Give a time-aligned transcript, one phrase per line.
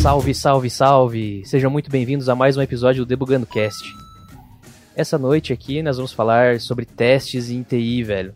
[0.00, 1.42] Salve, salve, salve!
[1.44, 3.94] Sejam muito bem-vindos a mais um episódio do Debugando Cast.
[4.96, 8.32] Essa noite aqui nós vamos falar sobre testes em TI, velho.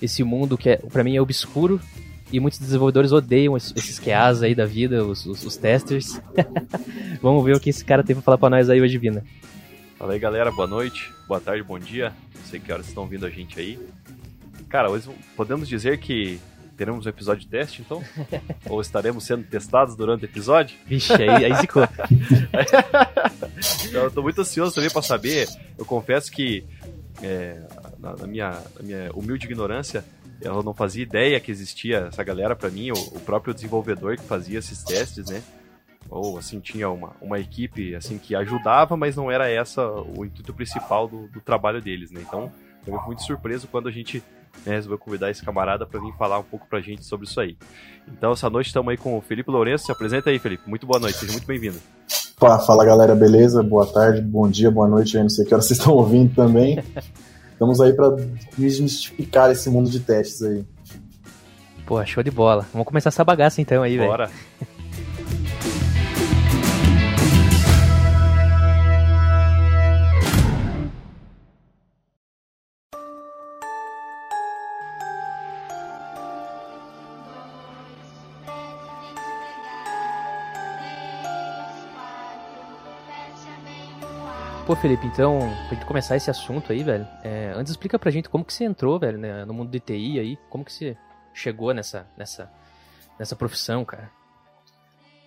[0.00, 1.80] Esse mundo que é, para mim é obscuro
[2.30, 6.20] e muitos desenvolvedores odeiam esses QAs aí da vida, os, os, os testers.
[7.22, 9.24] vamos ver o que esse cara tem pra falar pra nós aí hoje, Vina.
[9.98, 10.52] Fala aí, galera.
[10.52, 12.12] Boa noite, boa tarde, bom dia.
[12.34, 13.78] Não sei que horas estão ouvindo a gente aí.
[14.68, 16.38] Cara, hoje podemos dizer que
[16.76, 18.02] teremos um episódio de teste, então?
[18.68, 20.76] Ou estaremos sendo testados durante o episódio?
[20.86, 21.82] Vixe, aí, aí zicou.
[23.88, 25.48] então, eu tô muito ansioso também para saber.
[25.78, 26.64] Eu confesso que,
[27.22, 27.62] é,
[27.98, 30.04] na, na, minha, na minha humilde ignorância,
[30.40, 34.24] eu não fazia ideia que existia essa galera para mim, o, o, próprio desenvolvedor que
[34.24, 35.42] fazia esses testes, né?
[36.08, 40.54] Ou assim, tinha uma, uma equipe assim que ajudava, mas não era essa o intuito
[40.54, 42.20] principal do, do trabalho deles, né?
[42.20, 42.52] Então,
[42.86, 44.22] eu fico muito surpreso quando a gente
[44.64, 47.56] né, resolveu convidar esse camarada para vir falar um pouco pra gente sobre isso aí.
[48.08, 49.86] Então, essa noite estamos aí com o Felipe Lourenço.
[49.86, 50.68] Se apresenta aí, Felipe.
[50.68, 51.78] Muito boa noite, seja muito bem-vindo.
[52.38, 53.62] Fala, galera, beleza?
[53.62, 55.16] Boa tarde, bom dia, boa noite.
[55.16, 56.82] Eu não sei que horas vocês estão ouvindo também.
[57.52, 58.14] Estamos aí para
[58.56, 60.64] desmistificar esse mundo de testes aí.
[61.86, 62.66] Pô, show de bola.
[62.72, 64.10] Vamos começar essa bagaça então aí, velho.
[64.10, 64.30] Bora.
[84.66, 88.28] Pô, Felipe, então, pra gente começar esse assunto aí, velho, é, antes explica pra gente
[88.28, 90.96] como que você entrou, velho, né, no mundo de TI aí, como que você
[91.32, 92.50] chegou nessa, nessa,
[93.16, 94.10] nessa profissão, cara?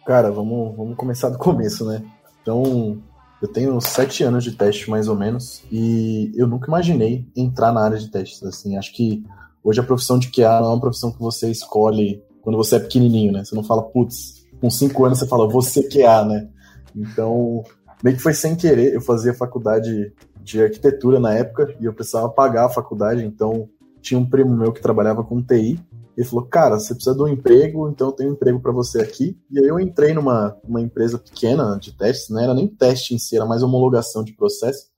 [0.06, 2.04] Cara, vamos, vamos começar do começo, né?
[2.42, 3.02] Então,
[3.42, 7.82] eu tenho sete anos de teste, mais ou menos, e eu nunca imaginei entrar na
[7.82, 9.24] área de testes, assim, acho que
[9.64, 12.80] hoje a profissão de QA não é uma profissão que você escolhe quando você é
[12.80, 13.46] pequenininho, né?
[13.46, 16.50] Você não fala, putz, com cinco anos você fala, você QA, né?
[16.94, 17.64] Então,
[18.04, 18.94] meio que foi sem querer.
[18.94, 23.70] Eu fazia faculdade de arquitetura na época e eu precisava pagar a faculdade, então
[24.02, 25.80] tinha um primo meu que trabalhava com TI.
[26.18, 29.02] Ele falou: Cara, você precisa de um emprego, então eu tenho um emprego para você
[29.02, 29.38] aqui.
[29.50, 33.18] E aí eu entrei numa uma empresa pequena de testes, não era nem teste em
[33.18, 34.90] si, era mais homologação de processo.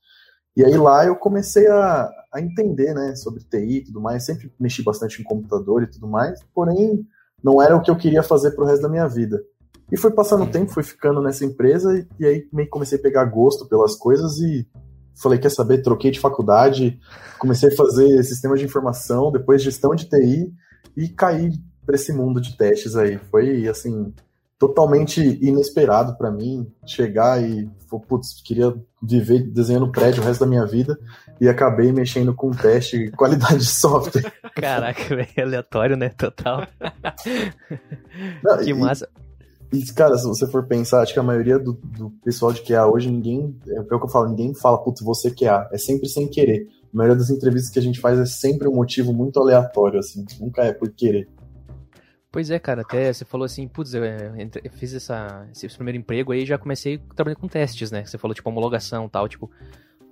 [0.55, 4.25] E aí lá eu comecei a, a entender né, sobre TI e tudo mais.
[4.25, 7.05] Sempre mexi bastante em computador e tudo mais, porém
[7.43, 9.41] não era o que eu queria fazer pro resto da minha vida.
[9.91, 12.97] E foi passando o tempo, fui ficando nessa empresa e, e aí meio que comecei
[12.97, 14.67] a pegar gosto pelas coisas e
[15.21, 16.99] falei, quer saber, troquei de faculdade,
[17.37, 20.51] comecei a fazer sistemas de informação, depois gestão de TI
[20.95, 21.51] e caí
[21.85, 23.19] para esse mundo de testes aí.
[23.29, 24.13] Foi assim,
[24.57, 27.67] totalmente inesperado para mim chegar e,
[28.07, 30.97] putz, queria viver desenhando prédio o resto da minha vida
[31.39, 34.31] e acabei mexendo com teste qualidade de software.
[34.55, 36.09] Caraca, velho, aleatório, né?
[36.09, 36.67] Total.
[38.43, 39.09] Não, que massa.
[39.71, 42.85] E, cara, se você for pensar, acho que a maioria do, do pessoal de QA
[42.85, 45.69] hoje, ninguém, é o que eu falo, ninguém fala, putz, você QA.
[45.71, 46.67] É sempre sem querer.
[46.93, 50.25] A maioria das entrevistas que a gente faz é sempre um motivo muito aleatório, assim.
[50.41, 51.29] Nunca é por querer.
[52.29, 56.31] Pois é, cara, até você falou assim, putz, eu, eu fiz essa, esse primeiro emprego
[56.31, 58.05] aí já comecei trabalhando com testes, né?
[58.05, 59.49] Você falou, tipo, homologação tal, tipo.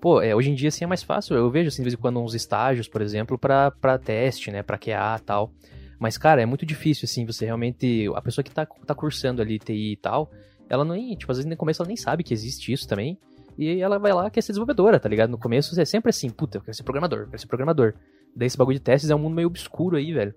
[0.02, 1.36] Pô, é, hoje em dia, assim, é mais fácil.
[1.36, 4.64] Eu vejo, assim, de vez em quando, uns estágios, por exemplo, para teste, né?
[4.64, 5.52] Pra QA tal.
[6.00, 8.08] Mas, cara, é muito difícil, assim, você realmente.
[8.16, 10.32] A pessoa que tá, tá cursando ali TI e tal,
[10.70, 10.96] ela não.
[11.16, 13.20] Tipo, às vezes no começo ela nem sabe que existe isso também.
[13.58, 15.30] E ela vai lá quer ser desenvolvedora, tá ligado?
[15.30, 17.94] No começo é sempre assim, puta, eu quero ser programador, eu quero ser programador.
[18.34, 20.34] Daí esse bagulho de testes é um mundo meio obscuro aí, velho.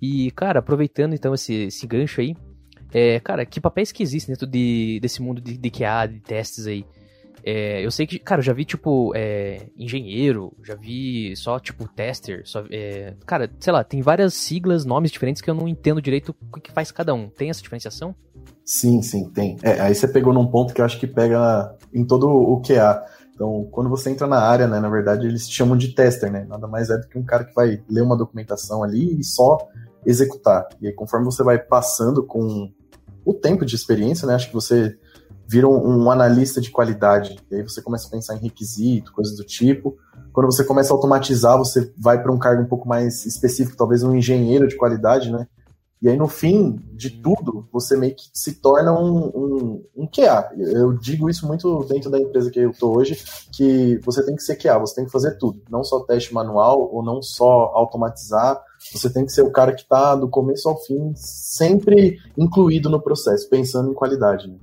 [0.00, 2.36] E, cara, aproveitando então esse, esse gancho aí,
[2.92, 6.68] é, cara, que papéis que existem dentro de, desse mundo de, de QA, de testes
[6.68, 6.86] aí?
[7.48, 11.86] É, eu sei que, cara, eu já vi, tipo, é, engenheiro, já vi só, tipo,
[11.86, 12.42] tester.
[12.44, 16.34] Só, é, cara, sei lá, tem várias siglas, nomes diferentes que eu não entendo direito
[16.52, 17.28] o que faz cada um.
[17.28, 18.16] Tem essa diferenciação?
[18.64, 19.56] Sim, sim, tem.
[19.62, 23.04] É, aí você pegou num ponto que eu acho que pega em todo o QA.
[23.32, 26.44] Então, quando você entra na área, né, na verdade, eles chamam de tester, né?
[26.48, 29.56] Nada mais é do que um cara que vai ler uma documentação ali e só
[30.04, 30.66] executar.
[30.80, 32.72] E aí, conforme você vai passando com
[33.24, 34.98] o tempo de experiência, né, acho que você
[35.48, 37.36] vira um, um, analista de qualidade.
[37.50, 39.96] E aí você começa a pensar em requisito, coisas do tipo.
[40.32, 44.02] Quando você começa a automatizar, você vai para um cargo um pouco mais específico, talvez
[44.02, 45.46] um engenheiro de qualidade, né?
[46.00, 50.50] E aí, no fim de tudo, você meio que se torna um, um, um QA.
[50.56, 53.18] Eu digo isso muito dentro da empresa que eu estou hoje,
[53.50, 55.62] que você tem que ser QA, você tem que fazer tudo.
[55.70, 58.62] Não só teste manual, ou não só automatizar,
[58.92, 63.00] você tem que ser o cara que está do começo ao fim, sempre incluído no
[63.00, 64.48] processo, pensando em qualidade.
[64.48, 64.58] Né?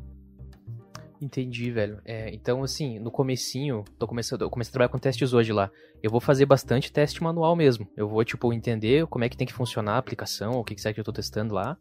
[1.23, 2.01] Entendi, velho.
[2.03, 5.71] É, então, assim, no comecinho, tô começando, eu comecei a trabalhar com testes hoje lá.
[6.01, 7.87] Eu vou fazer bastante teste manual mesmo.
[7.95, 10.81] Eu vou, tipo, entender como é que tem que funcionar a aplicação, o que, que
[10.81, 11.77] será que eu tô testando lá.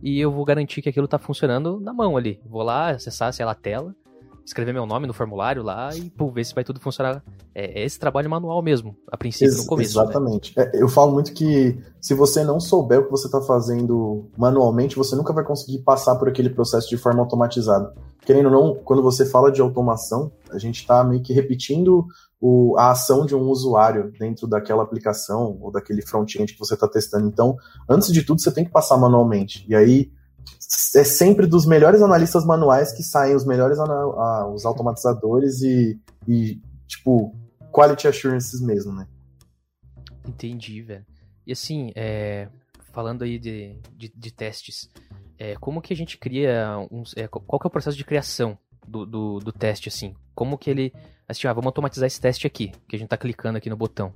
[0.00, 2.40] e eu vou garantir que aquilo tá funcionando na mão ali.
[2.44, 3.96] Vou lá acessar, sei lá, a tela,
[4.44, 7.22] escrever meu nome no formulário lá e pô, ver se vai tudo funcionar.
[7.54, 9.96] É, é esse trabalho manual mesmo, a princípio, Ex no começo.
[9.96, 10.04] Né?
[10.04, 10.52] Exatamente.
[10.56, 10.70] Né?
[10.74, 14.96] É, eu falo muito que se você não souber o que você está fazendo manualmente,
[14.96, 17.94] você nunca vai conseguir passar por aquele processo de forma automatizada.
[18.24, 22.06] Querendo ou não, quando você fala de automação, a gente está meio que repetindo
[22.40, 26.86] o, a ação de um usuário dentro daquela aplicação ou daquele front-end que você está
[26.86, 27.26] testando.
[27.26, 27.56] Então,
[27.88, 29.64] antes de tudo, você tem que passar manualmente.
[29.68, 30.10] E aí,
[30.96, 33.78] é sempre dos melhores analistas manuais que saem os melhores
[34.52, 37.34] os automatizadores e, e, tipo,
[37.72, 39.06] quality assurances mesmo, né?
[40.26, 41.04] Entendi, velho.
[41.46, 42.48] E assim, é,
[42.92, 44.88] falando aí de, de, de testes,
[45.38, 48.56] é, como que a gente cria, uns, é, qual que é o processo de criação
[48.86, 50.14] do, do, do, teste, assim?
[50.34, 50.92] Como que ele,
[51.28, 54.12] assim, ah, vamos automatizar esse teste aqui, que a gente tá clicando aqui no botão.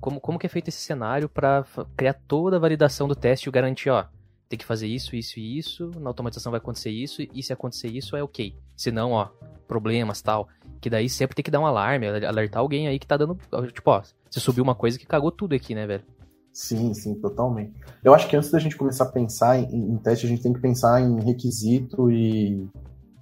[0.00, 1.64] Como, como que é feito esse cenário para
[1.96, 4.06] criar toda a validação do teste e garantir, ó,
[4.48, 7.88] tem que fazer isso, isso e isso, na automatização vai acontecer isso, e se acontecer
[7.88, 8.54] isso é ok.
[8.76, 9.28] Se não, ó,
[9.66, 10.48] problemas tal.
[10.80, 13.38] Que daí sempre tem que dar um alarme, alertar alguém aí que tá dando.
[13.72, 16.04] Tipo, ó, você subiu uma coisa que cagou tudo aqui, né, velho?
[16.52, 17.72] Sim, sim, totalmente.
[18.02, 20.52] Eu acho que antes da gente começar a pensar em, em teste, a gente tem
[20.52, 22.66] que pensar em requisito e,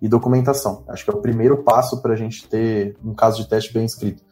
[0.00, 0.84] e documentação.
[0.88, 3.84] Acho que é o primeiro passo para a gente ter um caso de teste bem
[3.84, 4.22] escrito.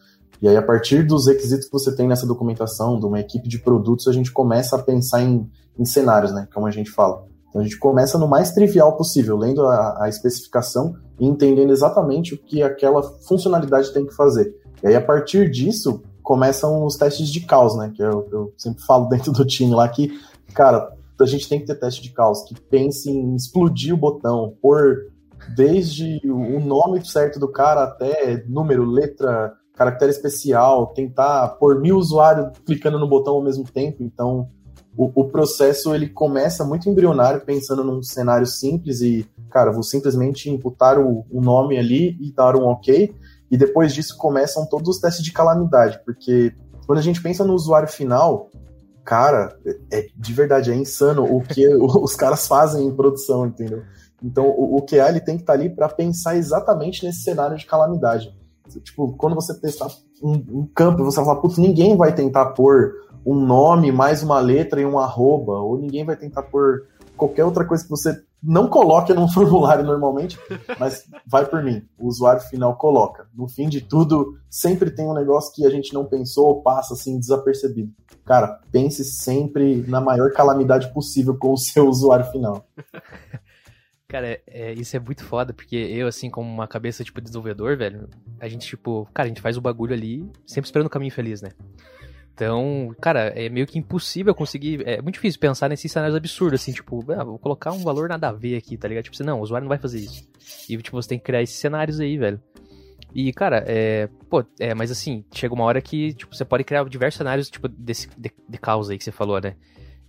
[0.42, 3.58] E aí, a partir dos requisitos que você tem nessa documentação, de uma equipe de
[3.58, 5.48] produtos, a gente começa a pensar em,
[5.78, 6.48] em cenários, né?
[6.52, 7.24] Como a gente fala.
[7.48, 12.34] Então a gente começa no mais trivial possível, lendo a, a, especificação e entendendo exatamente
[12.34, 14.52] o que aquela funcionalidade tem que fazer.
[14.82, 17.92] E aí, a partir disso, começam os testes de caos, né?
[17.94, 20.18] Que eu, eu sempre falo dentro do time lá que,
[20.52, 24.56] cara, a gente tem que ter teste de caos, que pense em explodir o botão,
[24.60, 25.12] por
[25.54, 32.56] desde o nome certo do cara até número, letra, caractere especial, tentar por mil usuários
[32.64, 34.02] clicando no botão ao mesmo tempo.
[34.02, 34.48] Então,
[34.96, 40.48] o, o, processo ele começa muito embrionário, pensando num cenário simples e, cara, vou simplesmente
[40.48, 43.12] imputar o, o nome ali e dar um ok.
[43.50, 46.54] E depois disso começam todos os testes de calamidade, porque
[46.86, 48.50] quando a gente pensa no usuário final,
[49.04, 49.56] cara,
[49.92, 53.82] é de verdade, é insano o que os caras fazem em produção, entendeu?
[54.22, 57.56] Então, o, o QA ele tem que estar tá ali para pensar exatamente nesse cenário
[57.56, 58.32] de calamidade.
[58.82, 59.88] Tipo, quando você testar
[60.22, 62.94] um, um campo, você vai falar, putz, ninguém vai tentar pôr
[63.24, 67.64] um nome mais uma letra e um arroba, ou ninguém vai tentar pôr qualquer outra
[67.64, 70.38] coisa que você não coloque num formulário normalmente,
[70.78, 73.26] mas vai por mim, o usuário final coloca.
[73.34, 76.92] No fim de tudo, sempre tem um negócio que a gente não pensou ou passa
[76.94, 77.92] assim desapercebido.
[78.24, 82.66] Cara, pense sempre na maior calamidade possível com o seu usuário final.
[84.14, 87.76] Cara, é, é, isso é muito foda, porque eu, assim, como uma cabeça, tipo, desenvolvedor,
[87.76, 88.08] velho,
[88.38, 91.42] a gente, tipo, cara, a gente faz o bagulho ali, sempre esperando o caminho feliz,
[91.42, 91.48] né?
[92.32, 94.86] Então, cara, é meio que impossível conseguir.
[94.86, 98.28] É muito difícil pensar nesses cenários absurdos, assim, tipo, ah, vou colocar um valor nada
[98.28, 99.02] a ver aqui, tá ligado?
[99.02, 100.28] Tipo, você, não, o usuário não vai fazer isso.
[100.68, 102.40] E, tipo, você tem que criar esses cenários aí, velho.
[103.12, 104.08] E, cara, é.
[104.30, 107.66] Pô, é, mas assim, chega uma hora que, tipo, você pode criar diversos cenários, tipo,
[107.66, 109.56] desse, de, de causa aí que você falou, né?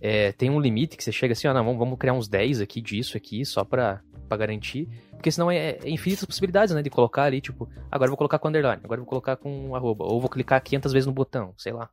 [0.00, 2.80] É, tem um limite que você chega assim, ó, não, vamos, criar uns 10 aqui
[2.80, 4.88] disso aqui, só pra, pra garantir.
[5.12, 6.82] Porque senão é, é infinitas possibilidades, né?
[6.82, 10.20] De colocar ali, tipo, agora vou colocar com underline, agora vou colocar com arroba, ou
[10.20, 11.88] vou clicar 500 vezes no botão, sei lá.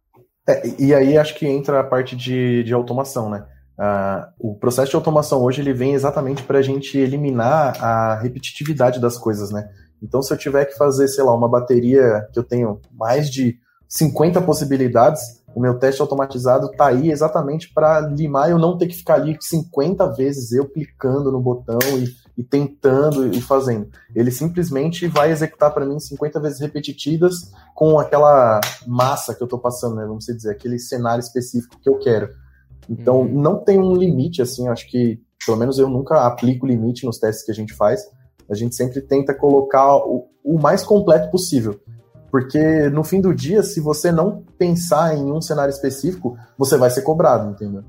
[0.47, 3.45] É, e aí acho que entra a parte de, de automação, né?
[3.79, 8.99] Uh, o processo de automação hoje ele vem exatamente para a gente eliminar a repetitividade
[8.99, 9.67] das coisas, né?
[10.01, 13.57] Então, se eu tiver que fazer, sei lá, uma bateria que eu tenho mais de
[13.87, 18.95] 50 possibilidades, o meu teste automatizado tá aí exatamente para limar eu não ter que
[18.95, 23.89] ficar ali 50 vezes eu clicando no botão e, e tentando e fazendo.
[24.15, 29.59] Ele simplesmente vai executar para mim 50 vezes repetidas com aquela massa que eu estou
[29.59, 30.05] passando, né?
[30.05, 32.29] Vamos dizer, aquele cenário específico que eu quero.
[32.89, 33.41] Então, uhum.
[33.41, 37.45] não tem um limite, assim, acho que, pelo menos eu nunca aplico limite nos testes
[37.45, 38.01] que a gente faz.
[38.49, 41.79] A gente sempre tenta colocar o, o mais completo possível.
[42.33, 46.89] Porque no fim do dia, se você não pensar em um cenário específico, você vai
[46.89, 47.83] ser cobrado, entendeu?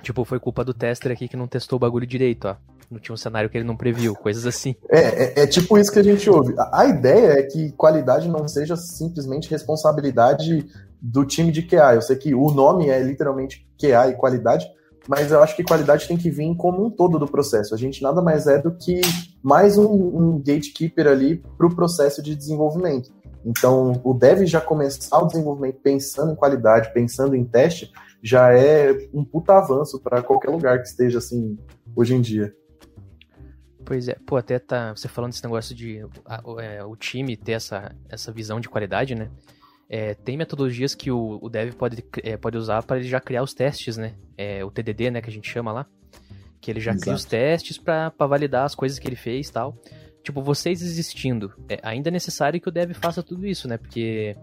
[0.00, 2.56] Tipo, foi culpa do tester aqui que não testou o bagulho direito, ó.
[2.90, 4.74] Não tinha um cenário que ele não previu, coisas assim.
[4.88, 6.54] É, é, é tipo isso que a gente ouve.
[6.72, 10.66] A, ideia é que qualidade não seja simplesmente responsabilidade
[11.02, 11.96] do time de QA.
[11.96, 14.66] Eu sei que o nome é literalmente QA e qualidade,
[15.08, 17.74] mas eu acho que qualidade tem que vir como um todo do processo.
[17.74, 19.00] A gente nada mais é do que
[19.42, 23.12] mais um, um gatekeeper ali para o processo de desenvolvimento.
[23.44, 27.90] Então, o dev já começar o desenvolvimento pensando em qualidade, pensando em teste,
[28.22, 31.58] já é um puta avanço para qualquer lugar que esteja assim
[31.96, 32.54] hoje em dia.
[33.84, 37.52] Pois é, pô, até tá você falando desse negócio de a, é, o time ter
[37.52, 39.28] essa, essa visão de qualidade, né?
[39.92, 43.42] É, tem metodologias que o, o dev pode, é, pode usar para ele já criar
[43.42, 44.14] os testes, né?
[44.38, 45.86] É, o TDD, né, que a gente chama lá.
[46.62, 47.02] Que ele já Exato.
[47.02, 49.76] cria os testes para validar as coisas que ele fez e tal
[50.22, 53.76] tipo, vocês existindo, é, ainda é necessário que o dev faça tudo isso, né?
[53.76, 54.36] Porque,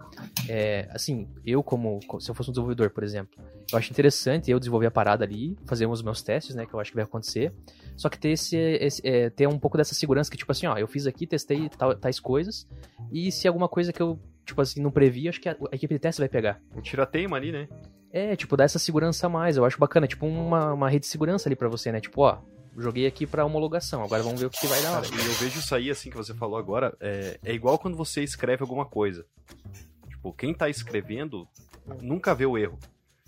[0.48, 3.42] é, assim, eu como, se eu fosse um desenvolvedor, por exemplo,
[3.72, 6.66] eu acho interessante eu desenvolver a parada ali, fazer os meus testes, né?
[6.66, 7.54] Que eu acho que vai acontecer.
[7.96, 10.78] Só que ter esse, esse é, ter um pouco dessa segurança que, tipo assim, ó,
[10.78, 12.68] eu fiz aqui, testei tal, tais coisas,
[13.12, 15.94] e se alguma coisa que eu, tipo assim, não previ, acho que a, a equipe
[15.94, 16.62] de teste vai pegar.
[16.76, 17.68] Um tirateima ali, né?
[18.12, 19.58] É, tipo, dá essa segurança a mais.
[19.58, 22.02] Eu acho bacana, tipo, uma, uma rede de segurança ali para você, né?
[22.02, 22.40] Tipo, ó,
[22.78, 25.02] joguei aqui para homologação, agora vamos ver o que, que vai dar.
[25.02, 27.96] Cara, e eu vejo isso aí, assim, que você falou agora, é, é igual quando
[27.96, 29.26] você escreve alguma coisa.
[30.10, 31.48] Tipo, quem tá escrevendo
[32.02, 32.80] nunca vê o erro.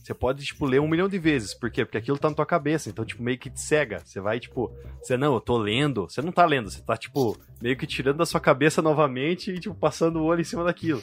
[0.01, 1.53] Você pode, tipo, ler um milhão de vezes.
[1.53, 1.85] Por quê?
[1.85, 2.89] Porque aquilo tá na tua cabeça.
[2.89, 3.99] Então, tipo, meio que te cega.
[4.03, 6.09] Você vai, tipo, você, não, eu tô lendo.
[6.09, 9.59] Você não tá lendo, você tá, tipo, meio que tirando da sua cabeça novamente e,
[9.59, 11.01] tipo, passando o olho em cima daquilo.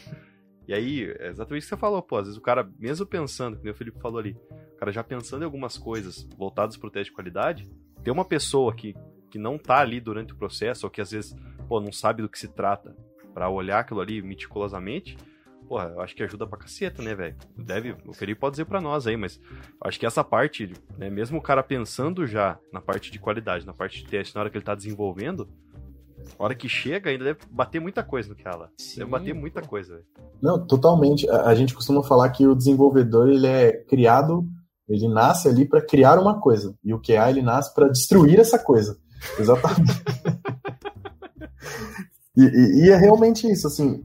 [0.67, 2.17] E aí, é exatamente o que você falou, pô.
[2.17, 4.37] Às vezes o cara, mesmo pensando, como o Felipe falou ali,
[4.75, 7.71] o cara já pensando em algumas coisas voltadas pro teste de qualidade,
[8.02, 8.95] ter uma pessoa que,
[9.31, 11.35] que não tá ali durante o processo, ou que às vezes,
[11.69, 12.95] pô, não sabe do que se trata,
[13.33, 15.17] para olhar aquilo ali meticulosamente,
[15.69, 17.37] porra, eu acho que ajuda pra caceta, né, velho?
[17.57, 19.41] Deve, o Felipe pode dizer pra nós aí, mas
[19.83, 23.75] acho que essa parte, né, mesmo o cara pensando já na parte de qualidade, na
[23.75, 25.49] parte de teste, na hora que ele tá desenvolvendo,
[26.39, 28.71] a hora que chega, ainda deve bater muita coisa no que ela.
[28.97, 30.07] Deve bater muita coisa, velho.
[30.43, 31.29] Não, totalmente.
[31.31, 34.47] A, a, gente costuma falar que o desenvolvedor ele é criado
[34.89, 36.75] ele nasce ali para criar uma coisa.
[36.83, 38.97] E o QA ele nasce para destruir essa coisa.
[39.39, 39.93] Exatamente.
[42.35, 44.03] e, e, e, é realmente isso, assim.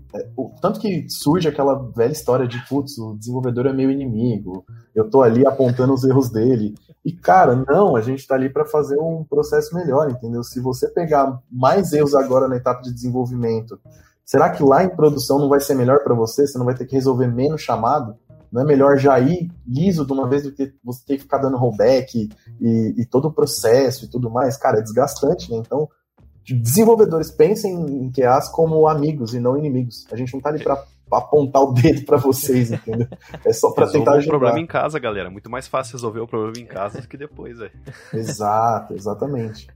[0.64, 4.64] Tanto que surge aquela velha história de, putz, o desenvolvedor é meu inimigo,
[4.96, 6.74] eu tô ali apontando os erros dele.
[7.04, 10.42] E, cara, não, a gente tá ali para fazer um processo melhor, entendeu?
[10.42, 13.78] Se você pegar mais erros agora na etapa de desenvolvimento,
[14.24, 16.48] será que lá em produção não vai ser melhor para você?
[16.48, 18.16] Você não vai ter que resolver menos chamado?
[18.50, 21.40] Não é melhor já ir liso de uma vez do que você ter que ficar
[21.40, 22.30] dando rollback
[22.62, 24.56] e, e todo o processo e tudo mais?
[24.56, 25.58] Cara, é desgastante, né?
[25.58, 25.90] Então,
[26.46, 30.06] desenvolvedores pensem em QAs como amigos e não inimigos.
[30.12, 33.08] A gente não tá ali para apontar o dedo para vocês, entendeu?
[33.46, 34.36] É só para tentar ajudar.
[34.36, 35.30] o problema em casa, galera.
[35.30, 37.72] Muito mais fácil resolver o problema em casa do que depois, velho.
[38.14, 39.68] Exato, exatamente.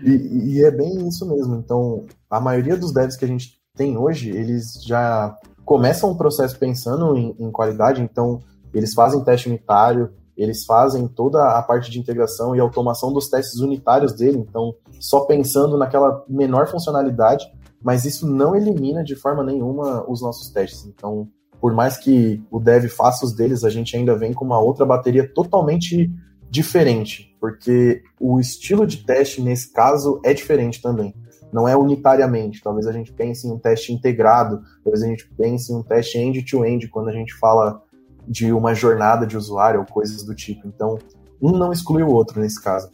[0.00, 1.56] E, e, é bem isso mesmo.
[1.56, 6.58] Então, a maioria dos devs que a gente tem hoje, eles já começam o processo
[6.58, 8.40] pensando em, em qualidade, então
[8.74, 13.60] eles fazem teste unitário, eles fazem toda a parte de integração e automação dos testes
[13.60, 20.04] unitários dele, então só pensando naquela menor funcionalidade, mas isso não elimina de forma nenhuma
[20.08, 20.86] os nossos testes.
[20.86, 21.28] Então,
[21.60, 24.86] por mais que o dev faça os deles, a gente ainda vem com uma outra
[24.86, 26.10] bateria totalmente
[26.48, 31.14] diferente, porque o estilo de teste nesse caso é diferente também
[31.52, 32.62] não é unitariamente.
[32.62, 36.18] Talvez a gente pense em um teste integrado, talvez a gente pense em um teste
[36.18, 37.81] end-to-end, -end, quando a gente fala
[38.26, 40.66] de uma jornada de usuário ou coisas do tipo.
[40.66, 40.98] Então,
[41.40, 42.90] um não exclui o outro nesse caso.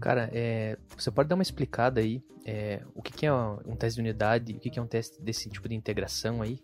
[0.00, 3.96] Cara, é, você pode dar uma explicada aí é, o que, que, é um teste
[3.96, 6.58] de unidade, o que, que é um teste desse tipo de integração aí?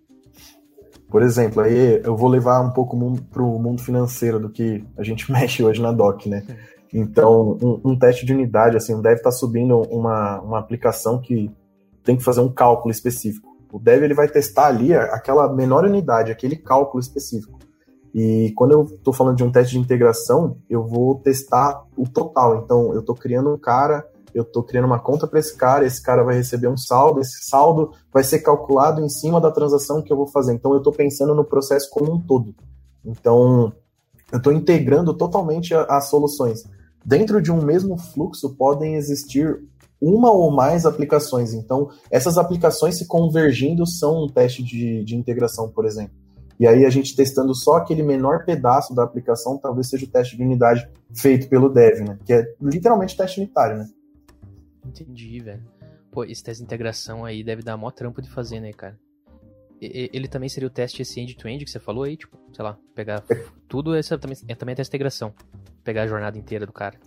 [1.09, 2.97] Por exemplo, aí eu vou levar um pouco
[3.31, 6.45] para o mundo financeiro do que a gente mexe hoje na DOC, né?
[6.93, 11.51] Então, um, um, teste de unidade, assim, o dev está subindo uma, uma aplicação que
[12.03, 13.56] tem que fazer um cálculo específico.
[13.77, 17.59] O dev ele vai testar ali aquela menor unidade, aquele cálculo específico.
[18.15, 22.63] E quando eu estou falando de um teste de integração, eu vou testar o total.
[22.65, 26.03] Então, eu estou criando um cara, eu estou criando uma conta para esse cara, esse
[26.03, 30.11] cara vai receber um saldo, esse saldo vai ser calculado em cima da transação que
[30.11, 30.55] eu vou fazer.
[30.55, 32.55] Então, eu estou pensando no processo como um todo.
[33.05, 33.75] Então,
[34.33, 36.65] eu estou integrando totalmente as soluções
[37.07, 39.63] dentro de um mesmo fluxo podem existir
[40.01, 41.53] uma ou mais aplicações.
[41.53, 46.15] Então, essas aplicações se convergindo são um teste de, de integração, por exemplo.
[46.59, 50.37] E aí a gente testando só aquele menor pedaço da aplicação, talvez seja o teste
[50.37, 52.19] de unidade feito pelo dev, né?
[52.25, 53.89] Que é literalmente teste unitário, né?
[54.85, 55.63] Entendi, velho.
[56.11, 58.99] Pô, esse teste de integração aí deve dar mó trampo de fazer, né, cara?
[59.79, 62.79] Ele também seria o teste esse end-to-end -end que você falou aí, tipo, sei lá,
[62.95, 63.45] pegar é.
[63.69, 65.35] tudo, essa também, é também teste de integração
[65.87, 66.99] pegar a jornada inteira do cara.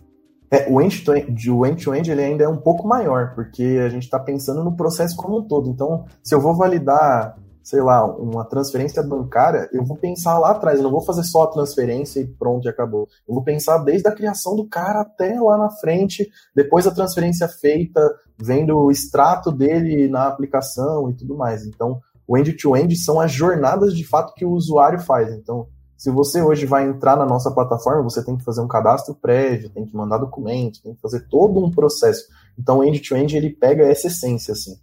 [0.50, 4.18] É, o end-to-end -end, end ele ainda é um pouco maior, porque a gente está
[4.18, 5.70] pensando no processo como um todo.
[5.70, 10.78] Então, se eu vou validar, sei lá, uma transferência bancária, eu vou pensar lá atrás,
[10.78, 13.06] eu não vou fazer só a transferência e pronto, e acabou.
[13.28, 17.46] Eu vou pensar desde a criação do cara até lá na frente, depois a transferência
[17.46, 18.00] feita,
[18.36, 21.64] vendo o extrato dele na aplicação e tudo mais.
[21.64, 25.32] Então, o end-to-end -end são as jornadas de fato que o usuário faz.
[25.32, 25.68] Então,
[26.00, 29.68] se você hoje vai entrar na nossa plataforma, você tem que fazer um cadastro prévio,
[29.68, 32.26] tem que mandar documentos, tem que fazer todo um processo.
[32.58, 34.80] Então, o end-to-end, ele pega essa essência, assim.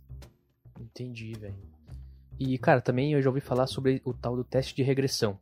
[0.80, 1.56] Entendi, velho.
[2.40, 5.40] E, cara, também eu já ouvi falar sobre o tal do teste de regressão.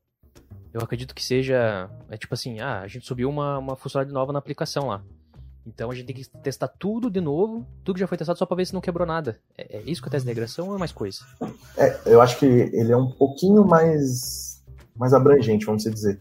[0.74, 1.90] Eu acredito que seja.
[2.10, 5.04] É tipo assim, ah, a gente subiu uma, uma funcionalidade nova na aplicação lá.
[5.68, 8.46] Então a gente tem que testar tudo de novo, tudo que já foi testado só
[8.46, 9.38] pra ver se não quebrou nada.
[9.58, 11.20] É, é isso que é o teste de regressão ou é mais coisa?
[11.78, 14.55] É, eu acho que ele é um pouquinho mais,
[14.96, 16.20] mais abrangente, vamos dizer.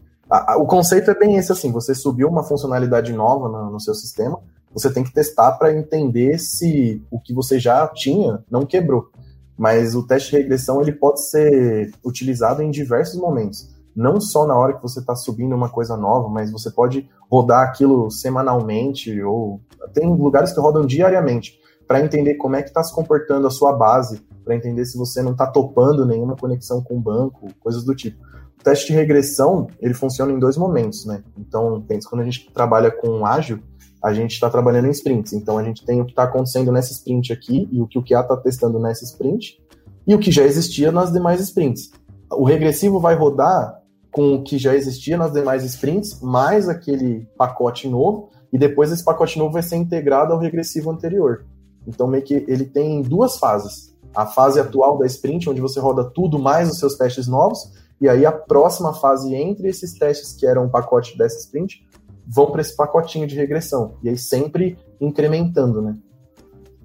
[0.57, 4.39] O conceito é bem esse assim: você subiu uma funcionalidade nova no, no seu sistema,
[4.73, 9.09] você tem que testar para entender se o que você já tinha não quebrou.
[9.57, 13.73] Mas o teste de regressão ele pode ser utilizado em diversos momentos.
[13.95, 17.63] Não só na hora que você está subindo uma coisa nova, mas você pode rodar
[17.63, 19.61] aquilo semanalmente ou
[19.93, 23.71] tem lugares que rodam diariamente para entender como é que está se comportando a sua
[23.71, 27.95] base, para entender se você não está topando nenhuma conexão com o banco, coisas do
[27.95, 28.17] tipo.
[28.59, 31.23] O teste de regressão ele funciona em dois momentos, né?
[31.37, 33.59] Então, pensa, quando a gente trabalha com ágil,
[34.05, 35.33] a gente está trabalhando em sprints.
[35.33, 38.03] Então a gente tem o que está acontecendo nessa sprint aqui e o que o
[38.03, 39.59] QA está testando nessa sprint
[40.05, 41.91] e o que já existia nas demais sprints.
[42.31, 43.81] O regressivo vai rodar
[44.11, 49.03] com o que já existia nas demais sprints, mais aquele pacote novo, e depois esse
[49.03, 51.43] pacote novo vai ser integrado ao regressivo anterior.
[51.87, 53.95] Então meio que ele tem duas fases.
[54.15, 58.09] A fase atual da sprint, onde você roda tudo mais os seus testes novos, e
[58.09, 61.87] aí a próxima fase entre esses testes que eram o pacote dessa sprint,
[62.27, 63.97] vão para esse pacotinho de regressão.
[64.03, 65.97] E aí sempre incrementando, né?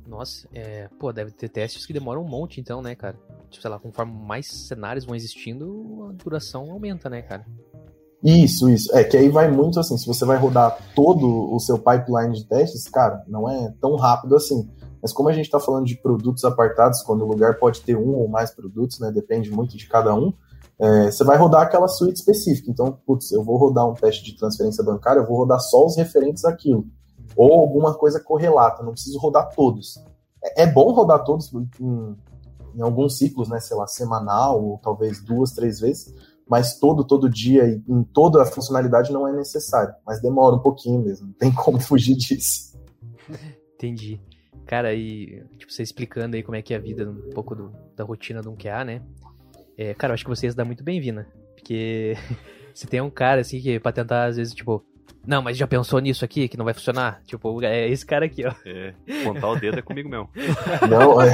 [0.07, 3.17] Nossa, é, pô, deve ter testes que demoram um monte, então, né, cara?
[3.49, 7.47] Tipo, sei lá, conforme mais cenários vão existindo, a duração aumenta, né, cara?
[8.23, 8.95] Isso, isso.
[8.95, 12.45] É que aí vai muito assim, se você vai rodar todo o seu pipeline de
[12.45, 14.69] testes, cara, não é tão rápido assim.
[15.03, 18.15] Mas como a gente está falando de produtos apartados, quando o lugar pode ter um
[18.15, 19.11] ou mais produtos, né?
[19.11, 20.33] Depende muito de cada um.
[20.79, 22.71] É, você vai rodar aquela suite específica.
[22.71, 25.97] Então, putz, eu vou rodar um teste de transferência bancária, eu vou rodar só os
[25.97, 26.87] referentes àquilo.
[27.37, 30.03] Ou alguma coisa correlata, não preciso rodar todos.
[30.43, 32.17] É, é bom rodar todos em,
[32.75, 33.61] em, alguns ciclos, né?
[33.61, 36.15] Sei lá, semanal, ou talvez duas, três vezes,
[36.49, 39.95] mas todo, todo dia e em toda a funcionalidade não é necessário.
[40.07, 42.79] Mas demora um pouquinho mesmo, não tem como fugir disso.
[43.75, 44.21] Entendi.
[44.71, 47.73] Cara, e tipo, você explicando aí como é que é a vida, um pouco do,
[47.97, 49.03] da rotina de um QA, né?
[49.77, 51.27] É, cara, eu acho que você ia se dar muito bem-vinda.
[51.57, 52.17] Porque
[52.73, 54.81] se tem um cara, assim, que pra tentar, às vezes, tipo,
[55.27, 57.21] não, mas já pensou nisso aqui que não vai funcionar?
[57.27, 58.55] Tipo, é esse cara aqui, ó.
[58.65, 60.31] É, contar o dedo é comigo mesmo.
[60.89, 61.33] Não, é,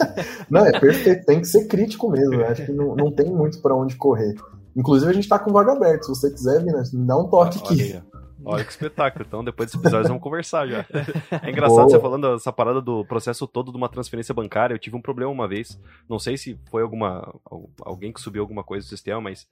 [0.48, 2.36] não, é perfeito, tem que ser crítico mesmo.
[2.36, 4.34] Eu acho que não, não tem muito para onde correr.
[4.74, 6.04] Inclusive, a gente tá com vaga aberta.
[6.04, 8.00] Se você quiser, Minas, dá um toque aqui.
[8.44, 9.24] Olha, que espetáculo.
[9.26, 10.84] Então, depois desse episódio, vamos conversar já.
[11.42, 11.88] É engraçado Boa.
[11.88, 14.74] você falando essa parada do processo todo de uma transferência bancária.
[14.74, 15.80] Eu tive um problema uma vez.
[16.08, 17.34] Não sei se foi alguma
[17.82, 19.48] alguém que subiu alguma coisa do sistema, mas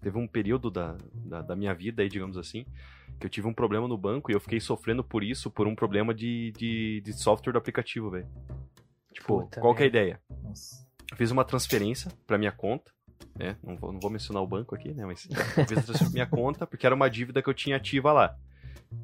[0.00, 2.66] teve um período da, da, da, minha vida aí, digamos assim,
[3.18, 5.74] que eu tive um problema no banco e eu fiquei sofrendo por isso, por um
[5.74, 8.28] problema de, de, de software do aplicativo, velho.
[9.12, 10.20] Tipo, Puta qual que é a ideia?
[11.10, 12.92] Eu fiz uma transferência pra minha conta,
[13.38, 13.56] né?
[13.62, 15.04] Não vou, não vou mencionar o banco aqui, né?
[15.04, 18.36] Mas eu transferência pra minha conta porque era uma dívida que eu tinha ativa lá.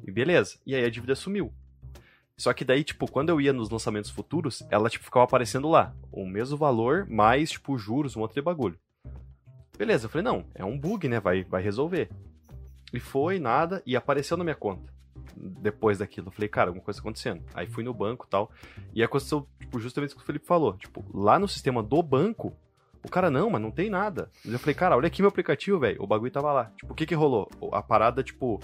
[0.05, 0.57] E beleza.
[0.65, 1.53] E aí a dívida sumiu.
[2.35, 5.93] Só que daí, tipo, quando eu ia nos lançamentos futuros, ela, tipo, ficava aparecendo lá.
[6.11, 8.77] O mesmo valor, mais, tipo, juros, um outro de bagulho.
[9.77, 11.19] Beleza, eu falei, não, é um bug, né?
[11.19, 12.09] Vai, vai resolver.
[12.91, 14.91] E foi, nada, e apareceu na minha conta.
[15.35, 17.43] Depois daquilo, eu falei, cara, alguma coisa tá acontecendo.
[17.53, 18.51] Aí fui no banco tal.
[18.93, 20.73] E aconteceu, tipo, justamente o que o Felipe falou.
[20.77, 22.55] Tipo, lá no sistema do banco,
[23.03, 24.29] o cara, não, mas não tem nada.
[24.45, 26.01] Eu falei, cara, olha aqui meu aplicativo, velho.
[26.01, 26.71] O bagulho tava lá.
[26.77, 27.49] Tipo, o que que rolou?
[27.71, 28.59] A parada, tipo,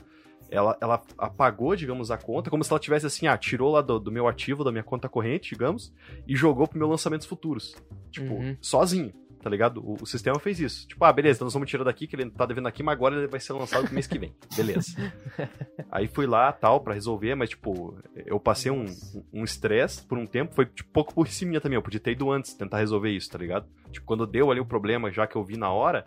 [0.50, 4.00] ela, ela apagou, digamos, a conta, como se ela tivesse assim, ah, tirou lá do,
[4.00, 5.94] do meu ativo, da minha conta corrente, digamos,
[6.28, 7.76] e jogou pro meu lançamentos futuros.
[8.12, 8.58] Tipo, uhum.
[8.62, 9.82] sozinho tá ligado?
[9.82, 10.88] O, o, sistema fez isso.
[10.88, 13.16] Tipo, ah, beleza, então nós vamos tirar daqui, que ele tá devendo aqui, mas agora
[13.16, 14.34] ele vai ser lançado no mês que vem.
[14.56, 14.92] Beleza.
[15.92, 20.26] Aí fui lá, tal, para resolver, mas, tipo, eu passei um estresse um por um
[20.26, 23.30] tempo, foi, tipo, pouco por cima também, eu podia ter ido antes tentar resolver isso,
[23.30, 23.68] tá ligado?
[23.92, 26.06] Tipo, quando deu ali o problema, já que eu vi na hora,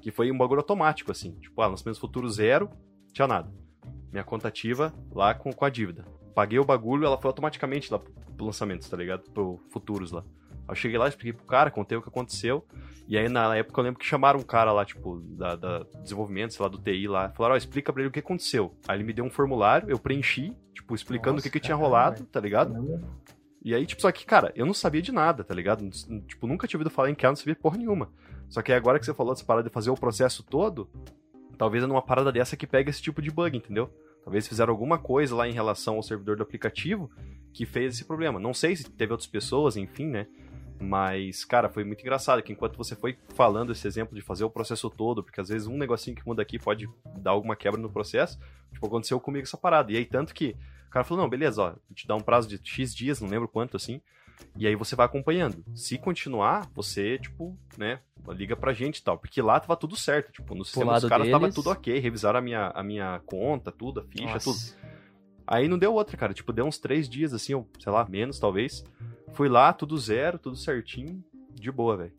[0.00, 1.32] que foi um bagulho automático, assim.
[1.32, 2.70] Tipo, ah, lançamentos futuros zero,
[3.12, 3.52] tinha nada.
[4.10, 6.04] Minha conta ativa lá com, com a dívida.
[6.34, 9.30] Paguei o bagulho, ela foi automaticamente lá pro lançamento, tá ligado?
[9.30, 10.24] Pro futuros lá.
[10.70, 12.64] Eu cheguei lá, expliquei pro cara, contei o que aconteceu.
[13.06, 16.54] E aí, na época, eu lembro que chamaram um cara lá, tipo, da, da desenvolvimento,
[16.54, 17.28] sei lá, do TI lá.
[17.30, 18.74] Falaram, ó, oh, explica pra ele o que aconteceu.
[18.86, 21.76] Aí ele me deu um formulário, eu preenchi, tipo, explicando Nossa, o que, que tinha
[21.76, 23.02] rolado, tá ligado?
[23.62, 25.88] E aí, tipo, só que, cara, eu não sabia de nada, tá ligado?
[26.26, 28.10] Tipo, nunca tinha ouvido falar em QA, não sabia porra nenhuma.
[28.48, 30.88] Só que agora que você falou dessa parada de fazer o processo todo,
[31.58, 33.90] talvez é numa parada dessa que pega esse tipo de bug, entendeu?
[34.24, 37.10] Talvez fizeram alguma coisa lá em relação ao servidor do aplicativo
[37.52, 38.38] que fez esse problema.
[38.38, 40.26] Não sei se teve outras pessoas, enfim, né?
[40.80, 44.50] Mas, cara, foi muito engraçado que enquanto você foi falando esse exemplo de fazer o
[44.50, 46.88] processo todo, porque às vezes um negocinho que muda aqui pode
[47.18, 48.38] dar alguma quebra no processo,
[48.72, 49.92] tipo, aconteceu comigo essa parada.
[49.92, 52.58] E aí, tanto que o cara falou, não, beleza, ó, te dá um prazo de
[52.64, 54.00] X dias, não lembro quanto assim,
[54.56, 55.62] E aí você vai acompanhando.
[55.74, 59.18] Se continuar, você, tipo, né, liga pra gente e tal.
[59.18, 60.32] Porque lá tava tudo certo.
[60.32, 61.40] Tipo, no sistema dos caras deles...
[61.40, 61.98] tava tudo ok.
[61.98, 64.44] Revisaram a minha, a minha conta, tudo, a ficha, Nossa.
[64.44, 64.80] tudo.
[65.46, 66.32] Aí não deu outra, cara.
[66.32, 68.84] Tipo, deu uns três dias, assim, ou sei lá, menos talvez.
[69.32, 71.22] Fui lá, tudo zero, tudo certinho.
[71.54, 72.12] De boa, velho.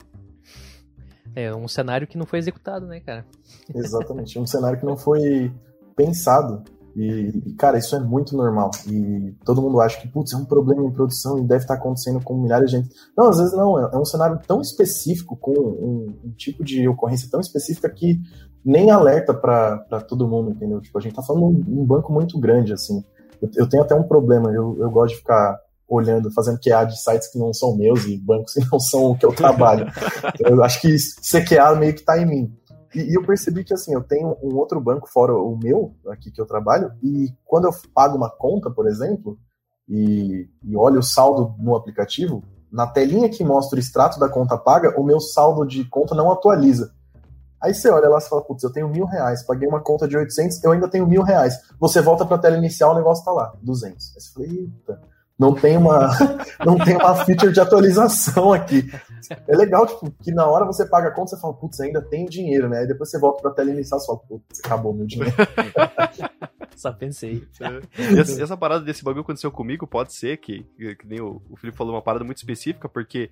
[1.35, 3.25] É um cenário que não foi executado, né, cara?
[3.73, 4.37] Exatamente.
[4.37, 5.51] Um cenário que não foi
[5.95, 6.63] pensado.
[6.95, 8.71] E, cara, isso é muito normal.
[8.87, 12.21] E todo mundo acha que, putz, é um problema em produção e deve estar acontecendo
[12.21, 12.89] com milhares de gente.
[13.17, 13.79] Não, às vezes não.
[13.79, 18.19] É, é um cenário tão específico, com um, um tipo de ocorrência tão específica que
[18.63, 20.81] nem alerta para todo mundo, entendeu?
[20.81, 23.03] Tipo, a gente tá falando de um banco muito grande, assim.
[23.41, 25.57] Eu, eu tenho até um problema, eu, eu gosto de ficar
[25.91, 29.17] olhando, fazendo QA de sites que não são meus e bancos que não são o
[29.17, 29.87] que eu trabalho.
[30.39, 32.57] eu acho que CQA meio que tá em mim.
[32.95, 36.41] E, eu percebi que, assim, eu tenho um outro banco fora o meu, aqui que
[36.41, 39.37] eu trabalho, e quando eu pago uma conta, por exemplo,
[39.87, 44.57] e, e olho o saldo no aplicativo, na telinha que mostra o extrato da conta
[44.57, 46.93] paga, o meu saldo de conta não atualiza.
[47.61, 50.17] Aí você olha lá e fala, putz, eu tenho mil reais, paguei uma conta de
[50.17, 51.53] 800, eu ainda tenho mil reais.
[51.79, 54.15] Você volta para a tela inicial, o negócio tá lá, 200.
[54.15, 55.01] Aí você fala, eita,
[55.41, 56.09] não tem uma,
[56.63, 58.87] não tem uma feature de atualização aqui.
[59.47, 62.27] É legal, tipo, que na hora você paga a conta, você fala, putz, ainda tem
[62.27, 62.81] dinheiro, né?
[62.81, 65.33] Aí depois você volta pra tela inicial e fala, putz, acabou meu dinheiro.
[66.77, 67.43] Só pensei.
[67.59, 68.19] É.
[68.19, 71.75] Essa, essa, parada desse bagulho aconteceu comigo, pode ser que, que nem o, o Felipe
[71.75, 73.31] falou, uma parada muito específica, porque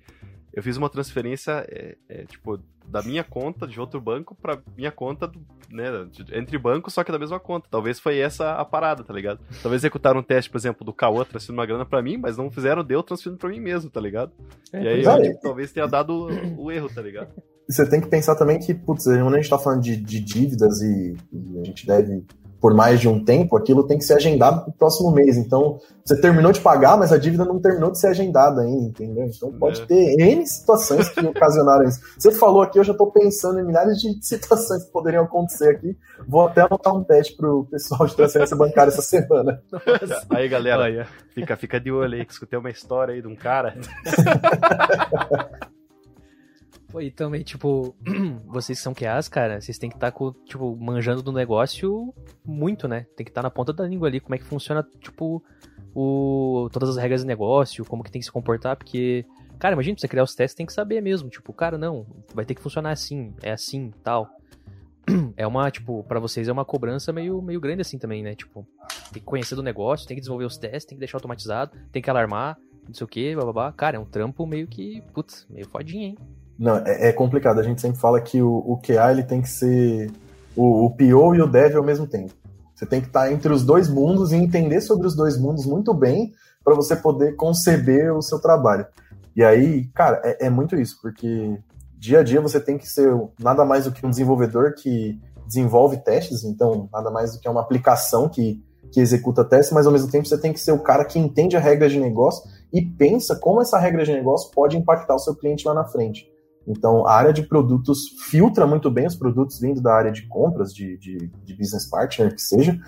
[0.52, 4.90] eu fiz uma transferência, é, é, tipo, da minha conta de outro banco pra minha
[4.90, 5.84] conta, do, né,
[6.32, 7.68] entre bancos, só que da mesma conta.
[7.70, 9.40] Talvez foi essa a parada, tá ligado?
[9.62, 12.50] Talvez executaram um teste, por exemplo, do Cauã transferindo uma grana pra mim, mas não
[12.50, 14.32] fizeram deu transferindo pra mim mesmo, tá ligado?
[14.72, 17.30] É, e aí eu, tipo, talvez tenha dado o, o, erro, tá ligado?
[17.68, 20.80] Você tem que pensar também que, putz, quando a gente tá falando de, de dívidas
[20.82, 22.24] e, e a gente deve
[22.60, 25.36] por mais de um tempo, aquilo tem que ser agendado para o próximo mês.
[25.36, 29.24] Então, você terminou de pagar, mas a dívida não terminou de ser agendada ainda, entendeu?
[29.24, 29.86] Então, pode é.
[29.86, 32.00] ter N situações que ocasionaram isso.
[32.18, 35.96] Você falou aqui, eu já estou pensando em milhares de situações que poderiam acontecer aqui.
[36.28, 39.62] Vou até anotar um teste para o pessoal de transferência bancária essa semana.
[39.72, 40.26] Nossa.
[40.30, 43.74] Aí, galera, fica, fica de olho aí, que escutei uma história aí de um cara.
[46.98, 47.94] E também, tipo,
[48.46, 52.12] vocês que são QAs, cara, vocês têm que estar, tá, tipo, manjando do negócio
[52.44, 53.06] muito, né?
[53.16, 55.42] Tem que estar tá na ponta da língua ali, como é que funciona, tipo,
[55.94, 59.24] o, todas as regras do negócio, como que tem que se comportar, porque,
[59.58, 62.44] cara, imagina, pra você criar os testes, tem que saber mesmo, tipo, cara, não, vai
[62.44, 64.28] ter que funcionar assim, é assim, tal.
[65.36, 68.34] É uma, tipo, para vocês é uma cobrança meio, meio grande assim também, né?
[68.34, 68.66] Tipo,
[69.12, 72.02] tem que conhecer do negócio, tem que desenvolver os testes, tem que deixar automatizado, tem
[72.02, 73.72] que alarmar, não sei o que, blá.
[73.72, 76.18] Cara, é um trampo meio que, putz, meio fodinho, hein?
[76.60, 77.58] Não, é, é, complicado.
[77.58, 80.12] A gente sempre fala que o, o QA ele tem que ser
[80.54, 82.34] o, o PO e o Dev ao mesmo tempo.
[82.74, 85.94] Você tem que estar entre os dois mundos e entender sobre os dois mundos muito
[85.94, 88.86] bem para você poder conceber o seu trabalho.
[89.34, 91.58] E aí, cara, é, é, muito isso, porque
[91.96, 95.96] dia a dia você tem que ser nada mais do que um desenvolvedor que desenvolve
[95.96, 100.10] testes, então nada mais do que uma aplicação que, que executa testes, mas ao mesmo
[100.10, 103.34] tempo você tem que ser o cara que entende a regra de negócio e pensa
[103.36, 106.30] como essa regra de negócio pode impactar o seu cliente lá na frente.
[106.66, 110.72] Então, a área de produtos filtra muito bem os produtos vindo da área de compras,
[110.72, 112.78] de, de, de business partner, que seja,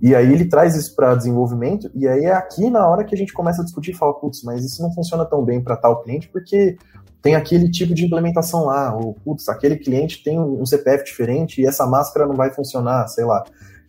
[0.00, 3.18] e aí ele traz isso para desenvolvimento, e aí é aqui na hora que a
[3.18, 6.02] gente começa a discutir e fala, putz, mas isso não funciona tão bem para tal
[6.02, 6.76] cliente, porque
[7.22, 11.66] tem aquele tipo de implementação lá, ou putz, aquele cliente tem um CPF diferente e
[11.66, 13.44] essa máscara não vai funcionar, sei lá.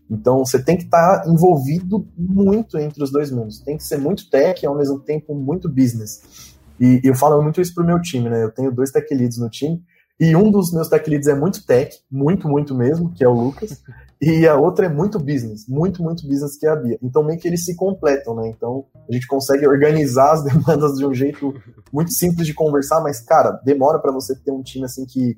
[0.09, 3.59] Então, você tem que estar tá envolvido muito entre os dois mundos.
[3.59, 6.52] Tem que ser muito tech e, ao mesmo tempo, muito business.
[6.79, 8.43] E eu falo muito isso pro meu time, né?
[8.43, 9.81] Eu tenho dois tech leads no time,
[10.19, 13.33] e um dos meus tech leads é muito tech, muito, muito mesmo, que é o
[13.33, 13.81] Lucas,
[14.21, 16.97] e a outra é muito business, muito, muito business, que é a Bia.
[17.01, 18.47] Então meio que eles se completam, né?
[18.47, 21.53] Então a gente consegue organizar as demandas de um jeito
[21.91, 25.37] muito simples de conversar, mas, cara, demora para você ter um time assim que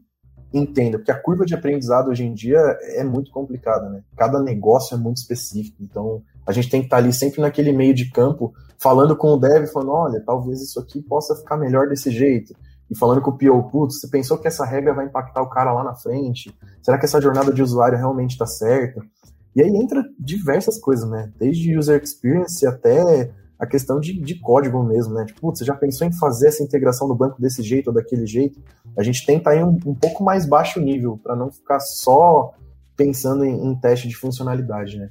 [0.54, 2.60] entenda, porque a curva de aprendizado hoje em dia
[2.95, 4.04] é muito complicada, né?
[4.15, 7.93] Cada negócio é muito específico, então a gente tem que estar ali sempre naquele meio
[7.93, 12.12] de campo, falando com o dev, falando, olha, talvez isso aqui possa ficar melhor desse
[12.12, 12.54] jeito.
[12.90, 15.74] E falando com o PO, putz, você pensou que essa regra vai impactar o cara
[15.74, 16.56] lá na frente?
[16.82, 19.02] Será que essa jornada de usuário realmente está certa?
[19.56, 21.32] E aí entra diversas coisas, né?
[21.40, 25.26] Desde user experience até a questão de, de código mesmo, né?
[25.26, 28.28] Tipo, putz, você já pensou em fazer essa integração no banco desse jeito ou daquele
[28.28, 28.62] jeito?
[28.98, 32.54] A gente tenta ir um, um pouco mais baixo nível, para não ficar só
[32.98, 35.10] pensando em, em teste de funcionalidade, né?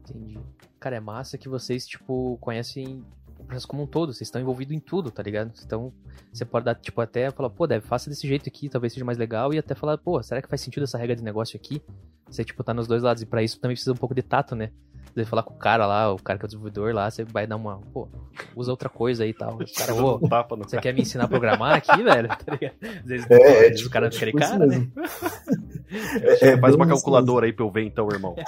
[0.00, 0.39] Entendi.
[0.80, 3.04] Cara, é massa que vocês, tipo, conhecem
[3.38, 5.52] o processo como um todo, vocês estão envolvidos em tudo, tá ligado?
[5.64, 5.92] Então,
[6.32, 9.18] você pode dar, tipo, até falar, pô, deve, faça desse jeito aqui, talvez seja mais
[9.18, 11.82] legal, e até falar, pô, será que faz sentido essa regra de negócio aqui?
[12.28, 14.54] Você, tipo, tá nos dois lados, e para isso também precisa um pouco de tato,
[14.56, 14.70] né?
[15.14, 17.44] Você falar com o cara lá, o cara que é o desenvolvedor lá, você vai
[17.46, 18.08] dar uma, pô,
[18.54, 19.56] usa outra coisa aí e tal.
[19.56, 20.20] O cara, ô, Um
[20.58, 20.82] você cara.
[20.82, 22.28] quer me ensinar a programar aqui, velho?
[22.46, 22.74] Tá ligado?
[23.00, 24.88] Às vezes, É, é vezes tipo- o cara não é quer tipo cara, né?
[25.90, 26.20] mesmo.
[26.40, 28.34] É, faz uma calculadora aí pra eu ver então, irmão.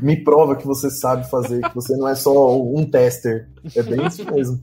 [0.00, 3.48] Me prova que você sabe fazer, que você não é só um tester.
[3.74, 4.58] É bem isso mesmo.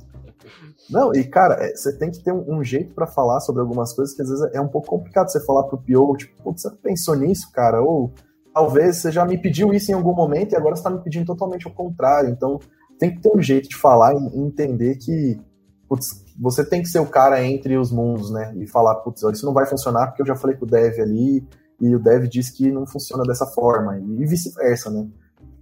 [0.89, 3.93] Não, e cara, é, você tem que ter um, um jeito pra falar sobre algumas
[3.93, 6.71] coisas que às vezes é um pouco complicado você falar pro PO, tipo, putz, você
[6.81, 7.81] pensou nisso, cara?
[7.81, 8.11] Ou
[8.53, 11.25] talvez você já me pediu isso em algum momento e agora você tá me pedindo
[11.25, 12.29] totalmente ao contrário.
[12.29, 12.59] Então,
[12.99, 15.39] tem que ter um jeito de falar e entender que
[15.87, 18.53] putz, você tem que ser o cara entre os mundos, né?
[18.57, 21.47] E falar, putz, isso não vai funcionar porque eu já falei com o dev ali
[21.79, 25.07] e o dev disse que não funciona dessa forma e vice-versa, né?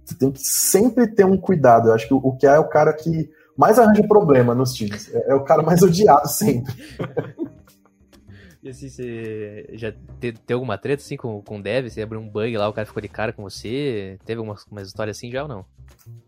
[0.04, 1.88] Você tem que sempre ter um cuidado.
[1.88, 5.12] Eu acho que o que é o cara que mais arranja problema nos times.
[5.14, 6.74] É, é o cara mais odiado sempre.
[8.62, 11.88] E assim, você já te- teve alguma treta assim com, com o dev?
[11.88, 14.18] Você abriu um bug lá, o cara ficou de cara com você?
[14.24, 15.64] Teve algumas umas histórias assim já ou não?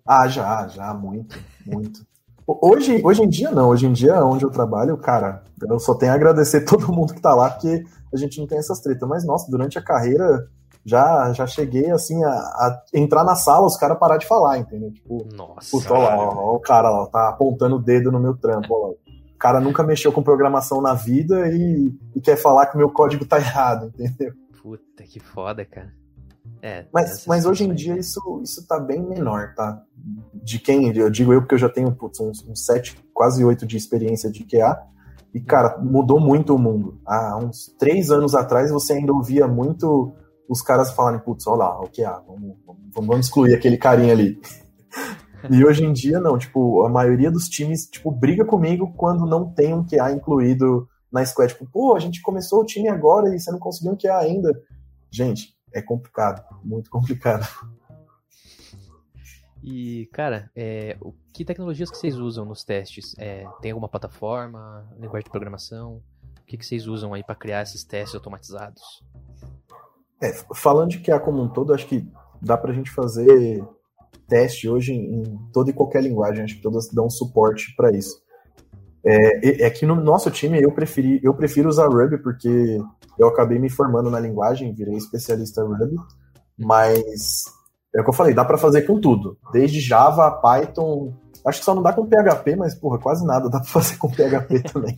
[0.07, 2.05] Ah, já, já, muito, muito.
[2.47, 6.13] Hoje, hoje em dia não, hoje em dia onde eu trabalho, cara, eu só tenho
[6.13, 9.09] a agradecer todo mundo que tá lá, porque a gente não tem essas tretas.
[9.09, 10.47] Mas, nossa, durante a carreira
[10.85, 14.93] já, já cheguei assim a, a entrar na sala, os caras parar de falar, entendeu?
[14.93, 15.93] Tipo, Nossa.
[15.95, 18.91] lá, ó, ó, o cara lá, tá apontando o dedo no meu trampo, ó.
[18.91, 22.91] O cara nunca mexeu com programação na vida e, e quer falar que o meu
[22.91, 24.33] código tá errado, entendeu?
[24.63, 25.93] Puta que foda, cara.
[26.67, 29.83] É, Mas, mas hoje em dia isso, isso tá bem menor, tá?
[30.33, 30.97] De quem?
[30.97, 34.31] Eu digo eu porque eu já tenho putz, uns, uns sete, quase oito de experiência
[34.31, 34.83] de QA.
[35.35, 36.99] E, cara, mudou muito o mundo.
[37.05, 40.15] Há uns três anos atrás você ainda ouvia muito
[40.49, 44.41] os caras falarem, putz, olha lá, o QA, vamos, vamos, vamos excluir aquele carinha ali.
[45.51, 49.53] E hoje em dia, não, tipo, a maioria dos times, tipo, briga comigo quando não
[49.53, 51.53] tem um QA incluído na squad.
[51.53, 54.51] Tipo, pô, a gente começou o time agora e você não conseguiu um QA ainda.
[55.11, 57.47] Gente, é complicado, muito complicado.
[59.63, 63.15] E, cara, é, o, que tecnologias que vocês usam nos testes?
[63.19, 66.03] É, tem alguma plataforma, linguagem de programação?
[66.41, 68.83] O que, que vocês usam aí pra criar esses testes automatizados?
[70.23, 72.07] É, falando de QA como um todo, acho que
[72.41, 73.65] dá pra gente fazer
[74.29, 78.23] teste hoje em, em toda e qualquer linguagem, acho que todas dão suporte para isso.
[79.05, 82.79] É, é que no nosso time eu, preferi, eu prefiro usar Ruby porque
[83.19, 85.97] eu acabei me formando na linguagem, virei especialista Ruby,
[86.59, 87.45] mas
[87.95, 91.15] é o que eu falei, dá para fazer com tudo, desde Java, Python,
[91.47, 94.11] acho que só não dá com PHP, mas porra, quase nada dá para fazer com
[94.11, 94.97] PHP também.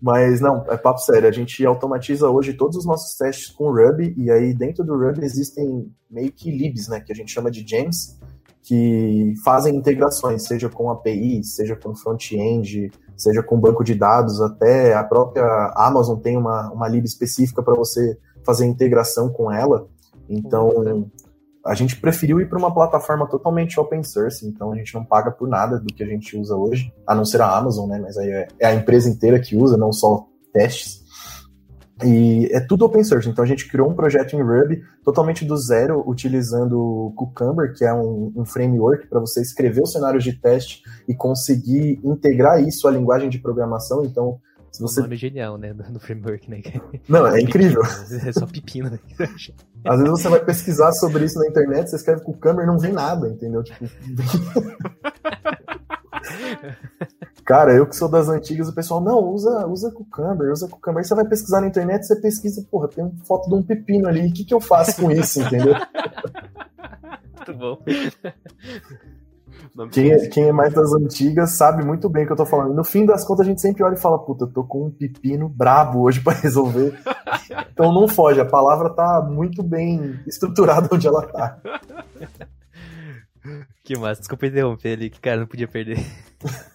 [0.00, 4.14] Mas não, é papo sério, a gente automatiza hoje todos os nossos testes com Ruby,
[4.16, 7.66] e aí dentro do Ruby existem meio que libs, né, que a gente chama de
[7.66, 8.18] gems,
[8.62, 14.94] que fazem integrações, seja com API, seja com front-end, seja com banco de dados, até
[14.94, 19.86] a própria Amazon tem uma, uma lib específica para você fazer integração com ela.
[20.28, 21.10] Então,
[21.66, 25.30] a gente preferiu ir para uma plataforma totalmente open source, então a gente não paga
[25.30, 27.98] por nada do que a gente usa hoje, a não ser a Amazon, né?
[28.00, 31.07] Mas aí é, é a empresa inteira que usa, não só testes.
[32.04, 35.56] E é tudo open source, então a gente criou um projeto em Ruby totalmente do
[35.56, 40.32] zero, utilizando o Cucumber, que é um, um framework para você escrever os cenários de
[40.32, 44.04] teste e conseguir integrar isso à linguagem de programação.
[44.04, 44.38] Então,
[44.70, 45.00] se você.
[45.00, 45.74] O nome é genial, né?
[45.74, 46.62] Do, framework, né?
[47.08, 47.82] Não, é incrível.
[48.24, 48.98] É só pepino, né?
[49.84, 52.92] Às vezes você vai pesquisar sobre isso na internet, você escreve Cucumber e não vem
[52.92, 53.62] nada, entendeu?
[53.62, 53.86] Tipo.
[57.48, 60.98] Cara, eu que sou das antigas, o pessoal, não, usa, usa Cucumber, usa Cucumber.
[60.98, 64.06] Aí você vai pesquisar na internet, você pesquisa, porra, tem uma foto de um pepino
[64.06, 65.72] ali, o que, que eu faço com isso, entendeu?
[67.48, 67.78] Muito bom.
[69.90, 72.74] Quem é, quem é mais das antigas sabe muito bem o que eu tô falando.
[72.74, 74.90] No fim das contas, a gente sempre olha e fala, puta, eu tô com um
[74.90, 76.98] pepino brabo hoje pra resolver.
[77.72, 81.58] então não foge, a palavra tá muito bem estruturada onde ela tá.
[83.88, 85.96] Que massa, desculpa interromper ali, que cara, não podia perder.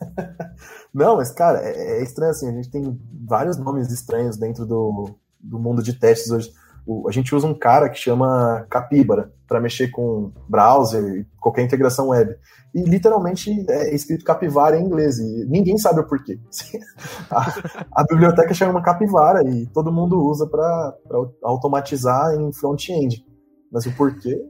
[0.91, 5.15] Não, mas cara, é, é estranho assim, a gente tem vários nomes estranhos dentro do,
[5.39, 6.51] do mundo de testes hoje.
[6.87, 11.61] O, a gente usa um cara que chama Capybara para mexer com browser e qualquer
[11.61, 12.35] integração web.
[12.73, 16.39] E literalmente é escrito capivara em inglês e ninguém sabe o porquê.
[17.29, 17.53] a,
[17.91, 20.97] a biblioteca chama capivara e todo mundo usa para
[21.43, 23.23] automatizar em front-end.
[23.71, 24.43] Mas o porquê,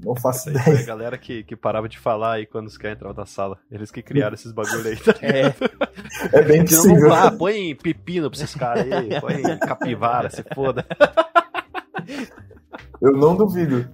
[0.00, 0.78] não faço foi ideia.
[0.80, 3.58] a galera que, que parava de falar aí quando os caras entravam na sala.
[3.70, 5.14] Eles que criaram esses bagulho aí, tá?
[5.22, 7.08] É, É bem possível.
[7.08, 10.84] vá, põe pepino pra esses caras aí, põe capivara, se foda.
[13.00, 13.88] Eu não duvido.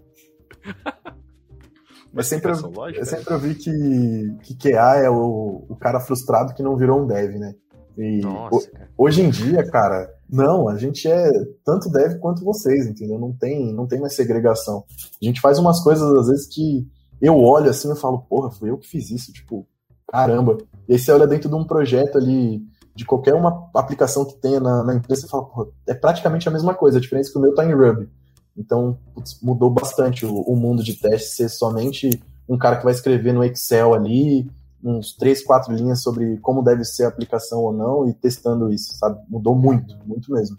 [2.12, 6.55] Mas sempre, eu, lógica, eu sempre ouvi que, que QA é o, o cara frustrado
[6.55, 7.55] que não virou um dev, né?
[7.99, 8.88] E nossa, cara.
[8.97, 11.31] hoje em dia, cara, Não, a gente é
[11.65, 13.19] tanto dev quanto vocês, entendeu?
[13.19, 14.85] Não tem, não tem mais segregação.
[15.23, 16.89] A gente faz umas coisas, às vezes, que
[17.21, 19.67] eu olho assim e falo, porra, fui eu que fiz isso, tipo,
[20.09, 20.59] caramba.
[20.89, 22.63] E aí você olha dentro de um projeto ali,
[22.95, 26.53] de qualquer uma aplicação que tenha na, na empresa, você fala, porra, é praticamente a
[26.53, 28.09] mesma coisa, a diferença é que o meu tá em Ruby.
[28.57, 32.11] Então, putz, mudou bastante o, o mundo de teste ser somente
[32.49, 34.49] um cara que vai escrever no Excel ali,
[34.85, 38.94] uns três, quatro linhas sobre como deve ser a aplicação ou não e testando isso,
[38.94, 39.18] sabe?
[39.29, 40.57] Mudou muito, muito mesmo.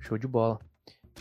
[0.00, 0.58] Show de bola.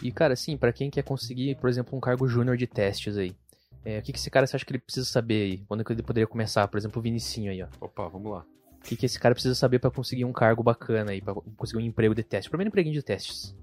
[0.01, 3.35] E, cara, assim, para quem quer conseguir, por exemplo, um cargo júnior de testes aí,
[3.83, 5.57] é, o que, que esse cara você acha que ele precisa saber aí?
[5.67, 6.67] Quando que ele poderia começar?
[6.67, 7.67] Por exemplo, o Vinicinho aí, ó.
[7.81, 8.45] Opa, vamos lá.
[8.77, 11.81] O que, que esse cara precisa saber para conseguir um cargo bacana aí, pra conseguir
[11.81, 12.49] um emprego de teste?
[12.49, 13.55] Primeiro empreguinho de testes.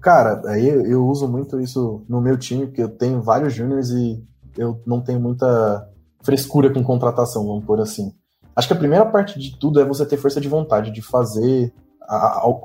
[0.00, 4.24] Cara, aí eu uso muito isso no meu time, porque eu tenho vários júniores e
[4.56, 5.88] eu não tenho muita
[6.22, 8.12] frescura com contratação, vamos por assim.
[8.54, 11.72] Acho que a primeira parte de tudo é você ter força de vontade de fazer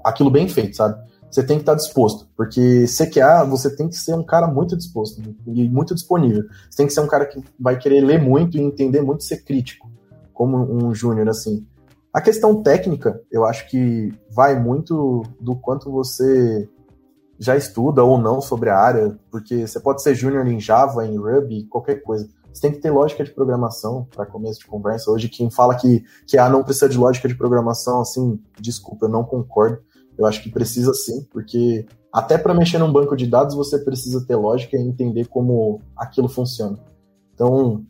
[0.04, 1.00] aquilo bem feito, sabe?
[1.30, 5.22] Você tem que estar disposto, porque CQA você tem que ser um cara muito disposto
[5.46, 6.44] e muito disponível.
[6.70, 9.44] Você tem que ser um cara que vai querer ler muito e entender muito ser
[9.44, 9.90] crítico,
[10.34, 11.66] como um júnior assim.
[12.14, 16.70] A questão técnica, eu acho que vai muito do quanto você
[17.38, 21.18] já estuda ou não sobre a área, porque você pode ser júnior em Java, em
[21.18, 22.30] Ruby, qualquer coisa.
[22.56, 25.12] Você tem que ter lógica de programação para começo de conversa.
[25.12, 29.10] Hoje, quem fala que, que a não precisa de lógica de programação, assim, desculpa, eu
[29.10, 29.80] não concordo.
[30.18, 34.26] Eu acho que precisa sim, porque até para mexer num banco de dados você precisa
[34.26, 36.80] ter lógica e entender como aquilo funciona.
[37.34, 37.84] Então,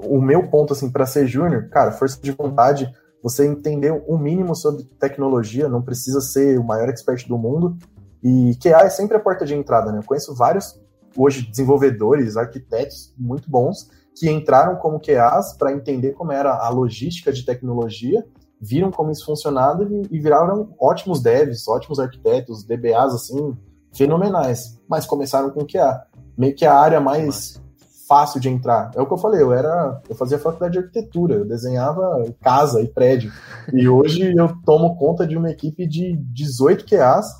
[0.00, 4.56] o meu ponto, assim, para ser júnior, cara, força de vontade, você entender o mínimo
[4.56, 7.78] sobre tecnologia, não precisa ser o maior expert do mundo,
[8.20, 9.98] e QA é sempre a porta de entrada, né?
[9.98, 10.76] Eu conheço vários,
[11.16, 17.32] hoje, desenvolvedores, arquitetos muito bons, que entraram como QAs para entender como era a logística
[17.32, 18.24] de tecnologia,
[18.60, 23.56] viram como isso funcionava e, viraram ótimos devs, ótimos arquitetos, DBAs, assim,
[23.92, 24.80] fenomenais.
[24.88, 26.02] Mas começaram com QA.
[26.36, 27.60] Meio que a área mais
[28.06, 28.90] fácil de entrar.
[28.94, 32.80] É o que eu falei, eu era, eu fazia faculdade de arquitetura, eu desenhava casa
[32.80, 33.32] e prédio.
[33.72, 37.34] E hoje eu tomo conta de uma equipe de 18 QAs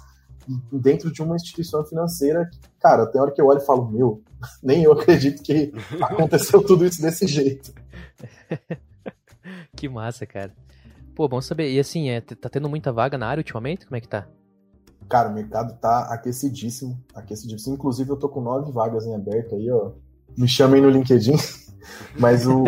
[0.72, 2.50] dentro de uma instituição financeira,
[2.80, 4.22] cara, tem hora que eu olho e falo, meu,
[4.62, 7.72] nem eu acredito que aconteceu tudo isso desse jeito.
[9.76, 10.52] que massa, cara.
[11.14, 11.70] Pô, bom saber.
[11.70, 13.86] E assim, é, tá tendo muita vaga na área ultimamente?
[13.86, 14.26] Como é que tá?
[15.08, 17.74] Cara, o mercado tá aquecidíssimo, aquecidíssimo.
[17.74, 19.92] Inclusive, eu tô com nove vagas em aberto aí, ó.
[20.36, 21.36] Me chamem no LinkedIn.
[22.18, 22.64] Mas o,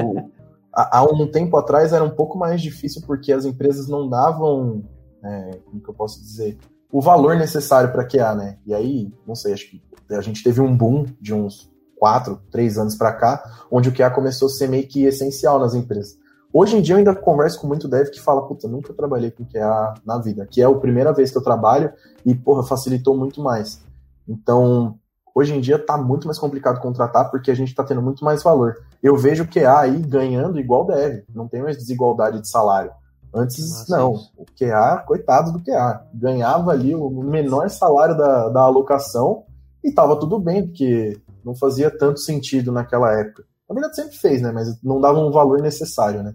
[0.74, 4.82] há um tempo atrás era um pouco mais difícil porque as empresas não davam,
[5.22, 6.58] é, como que eu posso dizer,
[6.94, 8.56] o valor necessário para QA, né?
[8.64, 12.78] E aí, não sei, acho que a gente teve um boom de uns quatro, três
[12.78, 16.16] anos para cá, onde o QA começou a ser meio que essencial nas empresas.
[16.52, 19.44] Hoje em dia eu ainda converso com muito dev que fala, puta, nunca trabalhei com
[19.44, 21.92] QA na vida, que é a primeira vez que eu trabalho
[22.24, 23.82] e, porra, facilitou muito mais.
[24.28, 24.96] Então,
[25.34, 28.40] hoje em dia tá muito mais complicado contratar porque a gente tá tendo muito mais
[28.40, 28.76] valor.
[29.02, 32.92] Eu vejo o QA aí ganhando igual dev, não tem mais desigualdade de salário.
[33.34, 34.14] Antes, Nossa, não.
[34.14, 34.32] Isso.
[34.36, 36.06] O QA, coitado do QA.
[36.14, 39.44] Ganhava ali o menor salário da, da alocação
[39.82, 43.44] e tava tudo bem, porque não fazia tanto sentido naquela época.
[43.68, 44.52] Na verdade, sempre fez, né?
[44.52, 46.32] Mas não dava um valor necessário, né?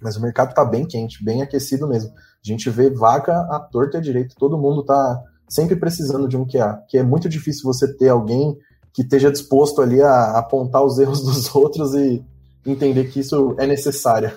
[0.00, 2.10] Mas o mercado tá bem quente, bem aquecido mesmo.
[2.10, 4.34] A gente vê vaga à torta e à direita.
[4.38, 6.82] Todo mundo tá sempre precisando de um QA.
[6.88, 8.56] Que é muito difícil você ter alguém
[8.92, 12.22] que esteja disposto ali a apontar os erros dos outros e
[12.66, 14.30] entender que isso é necessário.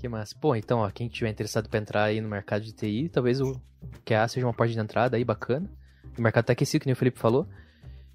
[0.00, 0.34] Que massa.
[0.40, 3.60] Pô, então, ó, quem tiver interessado para entrar aí no mercado de TI, talvez o
[4.02, 5.70] QA seja uma porta de entrada aí bacana.
[6.16, 7.46] O mercado tá aquecido, que nem o Felipe falou.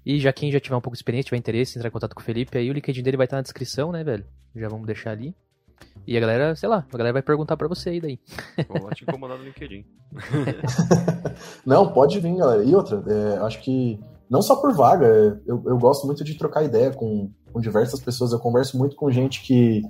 [0.04, 2.20] E já quem já tiver um pouco de experiência, tiver interesse, entrar em contato com
[2.20, 4.26] o Felipe, aí o LinkedIn dele vai estar na descrição, né, velho?
[4.56, 5.32] Já vamos deixar ali.
[6.04, 8.18] E a galera, sei lá, a galera vai perguntar para você aí daí.
[8.68, 9.84] Vou lá te incomodar no LinkedIn.
[11.64, 12.64] não, pode vir, galera.
[12.64, 16.34] E outra, é, acho que não só por vaga, é, eu, eu gosto muito de
[16.34, 18.32] trocar ideia com, com diversas pessoas.
[18.32, 19.82] Eu converso muito com gente que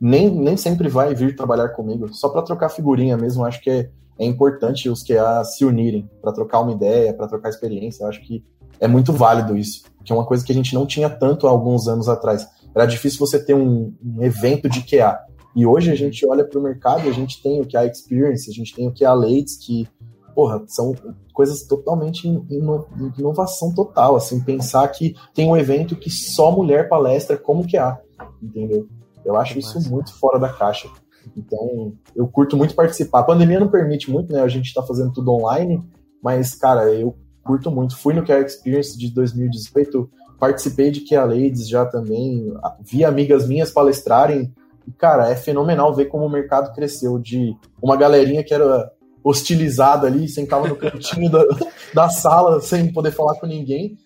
[0.00, 3.44] nem, nem sempre vai vir trabalhar comigo, só para trocar figurinha mesmo.
[3.44, 7.48] Acho que é, é importante os QA se unirem para trocar uma ideia, para trocar
[7.48, 8.06] experiência.
[8.06, 8.44] Acho que
[8.78, 11.50] é muito válido isso, que é uma coisa que a gente não tinha tanto há
[11.50, 12.46] alguns anos atrás.
[12.74, 15.18] Era difícil você ter um, um evento de QA.
[15.54, 18.50] E hoje a gente olha para o mercado e a gente tem o QA Experience,
[18.50, 19.88] a gente tem o QA Lates, que,
[20.34, 20.94] porra, são
[21.32, 22.86] coisas totalmente ino,
[23.18, 27.98] inovação total, assim, pensar que tem um evento que só mulher palestra como QA,
[28.42, 28.86] entendeu?
[29.26, 30.88] Eu acho isso muito fora da caixa.
[31.36, 33.20] Então, eu curto muito participar.
[33.20, 34.40] A pandemia não permite muito, né?
[34.40, 35.82] A gente está fazendo tudo online,
[36.22, 37.96] mas, cara, eu curto muito.
[37.96, 40.08] Fui no Care Experience de 2018,
[40.38, 44.54] participei de Kia Ladies já também, vi amigas minhas palestrarem.
[44.86, 48.92] E, cara, é fenomenal ver como o mercado cresceu de uma galerinha que era
[49.24, 51.44] hostilizado ali, sentava no cantinho da,
[51.92, 53.98] da sala sem poder falar com ninguém.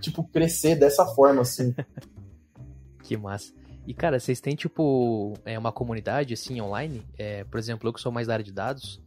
[0.00, 1.74] Tipo, crescer dessa forma, assim.
[3.02, 3.52] Que massa.
[3.86, 7.02] E, cara, vocês têm, tipo, é, uma comunidade, assim, online?
[7.16, 9.00] É, por exemplo, eu que sou mais da área de dados,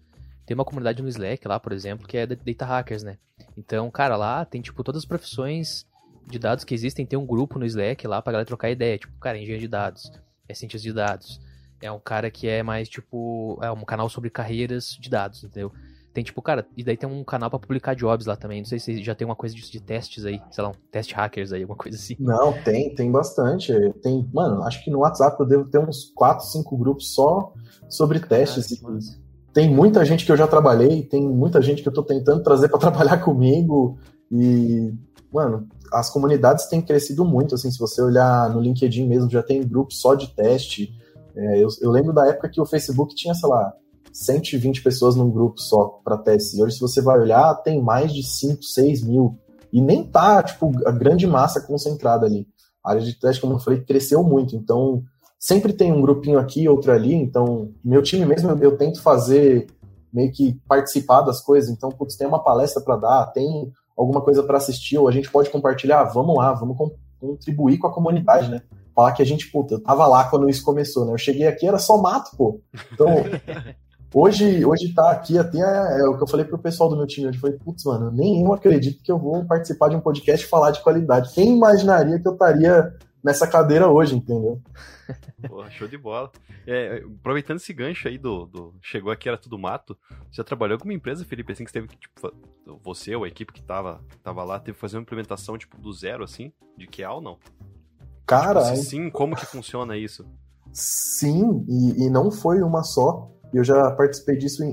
[0.46, 3.18] tem uma comunidade no Slack lá, por exemplo, que é Data Hackers, né?
[3.58, 5.86] Então, cara, lá tem, tipo, todas as profissões
[6.26, 8.98] de dados que existem, tem um grupo no Slack lá pra galera trocar ideia.
[8.98, 10.12] Tipo, cara, engenheiro de dados,
[10.48, 11.42] é cientista de dados,
[11.82, 15.74] é um cara que é mais, tipo, é um canal sobre carreiras de dados, entendeu?
[16.20, 18.60] Tem tipo, cara, e daí tem um canal para publicar jobs lá também.
[18.60, 21.14] Não sei se já tem uma coisa de, de testes aí, sei lá, um teste
[21.14, 22.18] hackers aí, alguma coisa assim.
[22.20, 23.72] Não, tem, tem bastante.
[24.04, 27.54] Tem, mano, acho que no WhatsApp eu devo ter uns 4, 5 grupos só
[27.88, 28.84] sobre testes.
[28.84, 29.00] Ah,
[29.54, 32.68] tem muita gente que eu já trabalhei, tem muita gente que eu tô tentando trazer
[32.68, 33.98] para trabalhar comigo.
[34.30, 34.94] E,
[35.32, 37.56] mano, as comunidades têm crescido muito.
[37.56, 40.94] Assim, se você olhar no LinkedIn mesmo, já tem grupos só de teste.
[41.34, 43.74] É, eu, eu lembro da época que o Facebook tinha, sei lá,
[44.12, 46.60] 120 pessoas num grupo só para testes.
[46.60, 49.38] Hoje, se você vai olhar, tem mais de 5, 6 mil.
[49.72, 52.48] E nem tá, tipo, a grande massa concentrada ali.
[52.84, 54.56] A área de teste, como eu falei, cresceu muito.
[54.56, 55.04] Então,
[55.38, 57.14] sempre tem um grupinho aqui, outro ali.
[57.14, 59.68] Então, meu time mesmo, eu, eu tento fazer
[60.12, 61.70] meio que participar das coisas.
[61.70, 65.32] Então, putz, tem uma palestra para dar, tem alguma coisa para assistir, ou a gente
[65.32, 66.04] pode compartilhar.
[66.06, 66.78] Vamos lá, vamos
[67.20, 68.62] contribuir com a comunidade, né?
[68.96, 71.14] Falar que a gente, puta, eu tava lá quando isso começou, né?
[71.14, 72.60] Eu cheguei aqui, era só mato, pô.
[72.92, 73.08] Então,
[74.14, 77.06] Hoje, hoje tá aqui até é, é, o que eu falei pro pessoal do meu
[77.06, 77.28] time.
[77.28, 80.50] Eu falei, putz, mano, nem eu acredito que eu vou participar de um podcast e
[80.50, 81.34] falar de qualidade.
[81.34, 84.60] Quem imaginaria que eu estaria nessa cadeira hoje, entendeu?
[85.48, 86.32] Porra, show de bola.
[86.66, 89.96] É, aproveitando esse gancho aí do, do, Chegou aqui, era tudo mato.
[90.10, 92.32] Você já trabalhou com uma empresa, Felipe, assim, que teve que, tipo,
[92.84, 95.94] você ou a equipe que tava, tava lá, teve que fazer uma implementação, tipo, do
[95.94, 97.38] zero, assim, de QA ou não?
[98.26, 98.64] Cara.
[98.64, 100.26] Tipo, sim, como que funciona isso?
[100.72, 103.30] Sim, e, e não foi uma só.
[103.54, 104.72] E eu já participei disso em,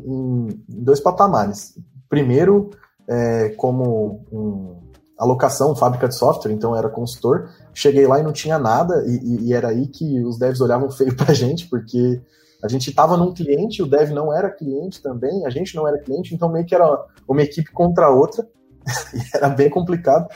[0.69, 1.79] em dois patamares.
[2.09, 2.71] Primeiro,
[3.09, 4.77] é, como um,
[5.19, 7.51] alocação, fábrica de software, então era consultor.
[7.73, 11.17] Cheguei lá e não tinha nada, e, e era aí que os devs olhavam feio
[11.17, 12.21] pra gente, porque
[12.63, 15.99] a gente estava num cliente, o dev não era cliente também, a gente não era
[15.99, 18.47] cliente, então meio que era uma equipe contra a outra,
[19.15, 20.29] e era bem complicado.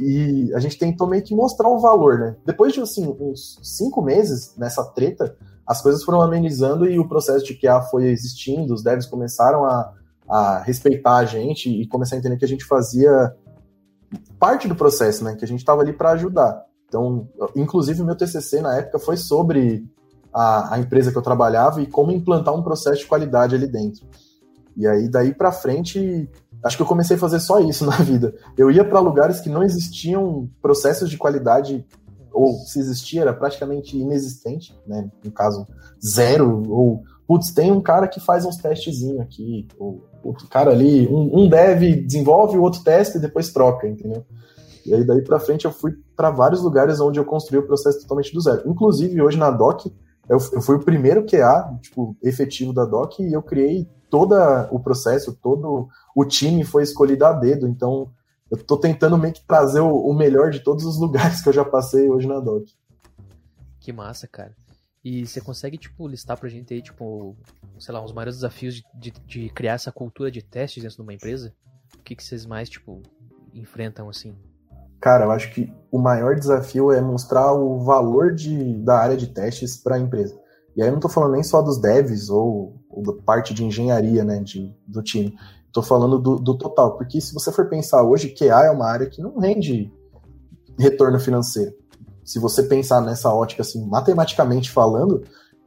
[0.00, 2.36] E a gente tentou meio que mostrar o valor, né?
[2.44, 5.36] Depois de assim, uns cinco meses nessa treta,
[5.66, 9.92] as coisas foram amenizando e o processo de QA foi existindo, os devs começaram a,
[10.28, 13.34] a respeitar a gente e começar a entender que a gente fazia
[14.38, 15.34] parte do processo, né?
[15.34, 16.64] Que a gente estava ali para ajudar.
[16.88, 19.84] Então, inclusive, meu TCC na época foi sobre
[20.32, 24.06] a, a, empresa que eu trabalhava e como implantar um processo de qualidade ali dentro.
[24.76, 26.30] E aí, daí para frente,
[26.62, 28.34] acho que eu comecei a fazer só isso na vida.
[28.56, 31.84] Eu ia para lugares que não existiam processos de qualidade
[32.36, 35.10] ou se existia, era praticamente inexistente, né?
[35.24, 35.66] No caso,
[36.06, 41.08] zero, ou, putz, tem um cara que faz uns testezinhos aqui, ou outro cara ali,
[41.08, 44.24] um, um dev desenvolve, o outro testa e depois troca, entendeu?
[44.84, 48.00] E aí daí para frente eu fui para vários lugares onde eu construí o processo
[48.00, 48.62] totalmente do zero.
[48.66, 49.86] Inclusive hoje na Doc,
[50.28, 54.34] eu, eu fui o primeiro QA, tipo, efetivo da Doc e eu criei todo
[54.70, 58.08] o processo, todo o time foi escolhido a dedo, então
[58.50, 61.52] eu tô tentando meio que trazer o, o, melhor de todos os lugares que eu
[61.52, 62.64] já passei hoje na Doc.
[63.80, 64.54] Que massa, cara.
[65.04, 67.36] E você consegue, tipo, listar pra gente aí, tipo,
[67.78, 71.02] sei lá, os maiores desafios de, de, de criar essa cultura de testes dentro de
[71.02, 71.54] uma empresa?
[71.96, 73.02] O que, que vocês mais, tipo,
[73.54, 74.34] enfrentam, assim?
[75.00, 79.28] Cara, eu acho que o maior desafio é mostrar o valor de, da área de
[79.28, 80.36] testes para a empresa.
[80.76, 83.64] E aí eu não tô falando nem só dos devs ou, ou da parte de
[83.64, 85.36] engenharia, né, de, do time.
[85.76, 89.06] Estou falando do, do, total, porque se você for pensar hoje, QA é uma área
[89.06, 89.92] que não rende
[90.78, 91.74] retorno financeiro.
[92.24, 95.22] Se você pensar nessa ótica, assim, matematicamente falando,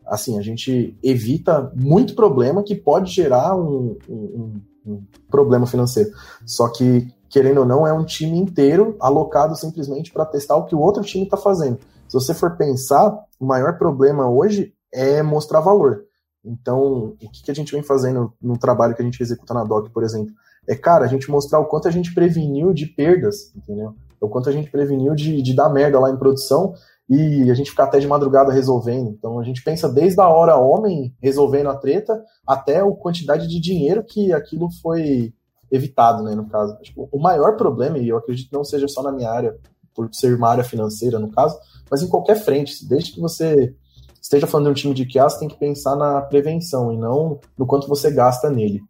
[0.07, 6.09] assim, a gente evita muito problema que pode gerar um, um, um problema financeiro.
[6.43, 10.73] Só que, querendo ou não, é um time inteiro alocado simplesmente para testar o que
[10.73, 11.77] o outro time está fazendo.
[12.07, 16.08] Se você for pensar, o maior problema hoje é mostrar valor.
[16.43, 19.89] Então, o que, a gente vem fazendo no trabalho que a gente executa na DOC,
[19.91, 20.33] por exemplo?
[20.67, 23.95] É, cara, a gente mostrar o quanto a gente preveniu de perdas, entendeu?
[24.21, 26.73] O quanto a gente preveniu de, de dar merda lá em produção
[27.09, 29.09] e a gente ficar até de madrugada resolvendo.
[29.09, 33.59] Então, a gente pensa desde a hora homem resolvendo a treta até a quantidade de
[33.59, 35.33] dinheiro que aquilo foi
[35.71, 36.77] evitado, né, no caso.
[36.81, 39.57] Tipo, o maior problema, e eu acredito não seja só na minha área,
[39.95, 41.57] por ser uma área financeira, no caso,
[41.89, 43.75] mas em qualquer frente, desde que você
[44.21, 47.39] esteja falando de um time de QA, você tem que pensar na prevenção e não
[47.57, 48.81] no quanto você gasta nele.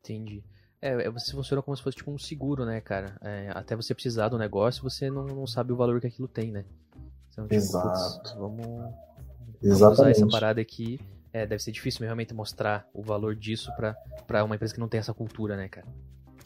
[0.00, 0.42] Entendi.
[0.80, 3.16] É, é, você funciona como se fosse tipo um seguro, né, cara?
[3.20, 6.52] É, até você precisar do negócio, você não, não sabe o valor que aquilo tem,
[6.52, 6.64] né?
[7.32, 8.18] Então, tipo, Exato.
[8.18, 8.66] Putz, vamos,
[9.60, 11.00] vamos usar essa parada aqui
[11.32, 13.70] é, deve ser difícil realmente mostrar o valor disso
[14.26, 15.86] para uma empresa que não tem essa cultura, né, cara?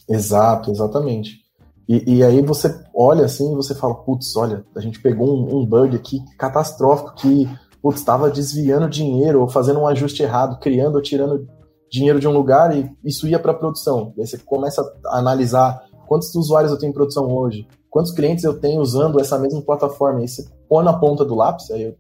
[0.09, 1.43] Exato, exatamente.
[1.89, 5.61] E, e aí você olha assim e você fala, putz, olha, a gente pegou um,
[5.61, 7.49] um bug aqui catastrófico que,
[7.83, 11.49] putz, estava desviando dinheiro ou fazendo um ajuste errado, criando ou tirando
[11.91, 14.15] dinheiro de um lugar e isso ia para a produção.
[14.17, 18.45] E aí você começa a analisar quantos usuários eu tenho em produção hoje, quantos clientes
[18.45, 20.21] eu tenho usando essa mesma plataforma.
[20.21, 21.95] E aí você põe na ponta do lápis, aí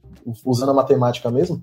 [0.46, 1.62] usando a matemática mesmo,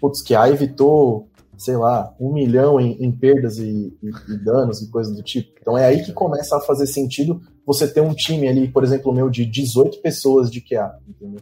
[0.00, 4.80] putz, que a evitou sei lá, um milhão em, em perdas e, e, e, danos
[4.80, 5.52] e coisas do tipo.
[5.60, 9.12] Então é aí que começa a fazer sentido você ter um time ali, por exemplo,
[9.12, 11.40] meu de 18 pessoas de QA, entendeu?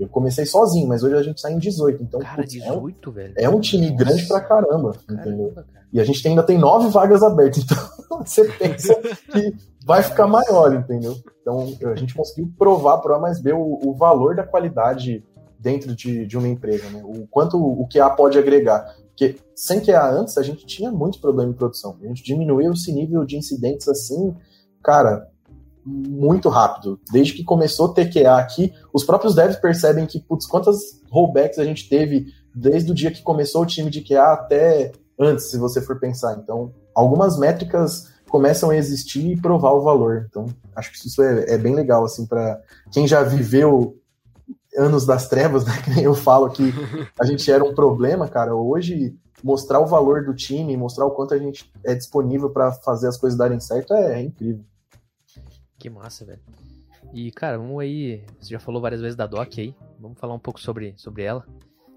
[0.00, 2.02] Eu comecei sozinho, mas hoje a gente sai em 18.
[2.02, 3.34] Então, cara, putz, 18, é um, velho.
[3.36, 4.04] É um time Nossa.
[4.04, 5.52] grande pra caramba, caramba entendeu?
[5.54, 5.66] Cara.
[5.92, 7.64] E a gente ainda tem nove vagas abertas,
[8.00, 11.16] então você pensa que vai ficar maior, entendeu?
[11.42, 15.22] Então a gente conseguiu provar para A mais B o, o valor da qualidade
[15.58, 17.02] dentro de, de uma empresa, né?
[17.04, 18.94] O quanto o QA pode agregar.
[19.08, 21.98] Porque sem QA antes, a gente tinha muito problema em produção.
[22.02, 24.34] A gente diminuiu esse nível de incidentes assim,
[24.82, 25.28] cara,
[25.84, 27.00] muito rápido.
[27.12, 30.76] Desde que começou a ter QA aqui, os próprios devs percebem que, putz, quantas
[31.10, 35.50] rollbacks a gente teve desde o dia que começou o time de QA até antes,
[35.50, 36.38] se você for pensar.
[36.42, 40.26] Então, algumas métricas começam a existir e provar o valor.
[40.28, 42.60] Então, acho que isso é, é bem legal, assim, para
[42.92, 43.96] quem já viveu
[44.76, 45.72] anos das trevas, né?
[45.82, 46.72] Que nem eu falo que
[47.20, 48.54] a gente era um problema, cara.
[48.54, 53.08] Hoje, mostrar o valor do time, mostrar o quanto a gente é disponível para fazer
[53.08, 54.64] as coisas darem certo é, é, incrível.
[55.80, 56.40] Que massa, velho.
[57.14, 58.22] E, cara, vamos aí.
[58.38, 59.74] Você já falou várias vezes da Doc aí.
[59.98, 61.44] Vamos falar um pouco sobre, sobre ela.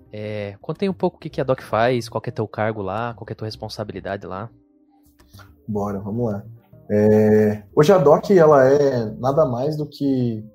[0.09, 3.13] É, aí um pouco o que, que a Doc faz, qual é teu cargo lá,
[3.13, 4.49] qual é tua responsabilidade lá.
[5.67, 6.45] Bora, vamos lá.
[6.89, 10.45] É, hoje a Doc ela é nada mais do que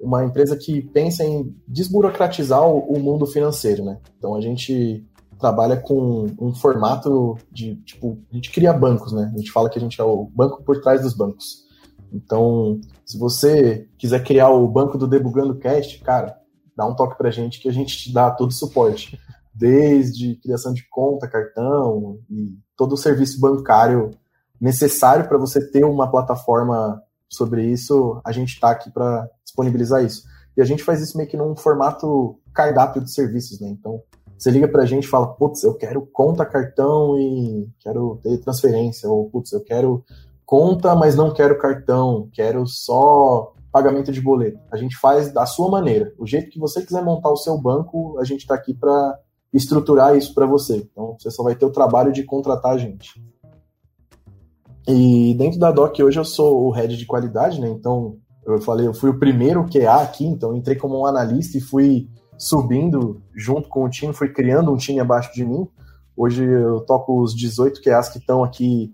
[0.00, 3.98] uma empresa que pensa em desburocratizar o, o mundo financeiro, né?
[4.16, 5.04] Então a gente
[5.40, 9.32] trabalha com um formato de, tipo, a gente cria bancos, né?
[9.34, 11.68] A gente fala que a gente é o banco por trás dos bancos.
[12.12, 16.36] Então, se você quiser criar o banco do Debugando Cast, cara,
[16.76, 19.18] dá um toque pra gente que a gente te dá todo o suporte.
[19.54, 24.10] Desde criação de conta, cartão e todo o serviço bancário
[24.60, 30.24] necessário para você ter uma plataforma sobre isso, a gente está aqui para disponibilizar isso.
[30.56, 33.68] E a gente faz isso meio que num formato cardápio de serviços, né?
[33.68, 34.02] Então,
[34.36, 38.38] você liga para a gente e fala, putz, eu quero conta, cartão e quero ter
[38.38, 40.02] transferência, ou putz, eu quero
[40.50, 44.58] conta, mas não quero cartão, quero só pagamento de boleto.
[44.72, 46.12] A gente faz da sua maneira.
[46.18, 49.16] O jeito que você quiser montar o seu banco, a gente está aqui para
[49.54, 50.88] estruturar isso para você.
[50.90, 53.22] Então, você só vai ter o trabalho de contratar a gente.
[54.88, 57.68] E dentro da DOC hoje eu sou o head de qualidade, né?
[57.68, 61.60] Então, eu falei, eu fui o primeiro QA aqui, então entrei como um analista e
[61.60, 65.68] fui subindo junto com o time, fui criando um time abaixo de mim.
[66.16, 68.92] Hoje eu toco os 18 QAs que estão aqui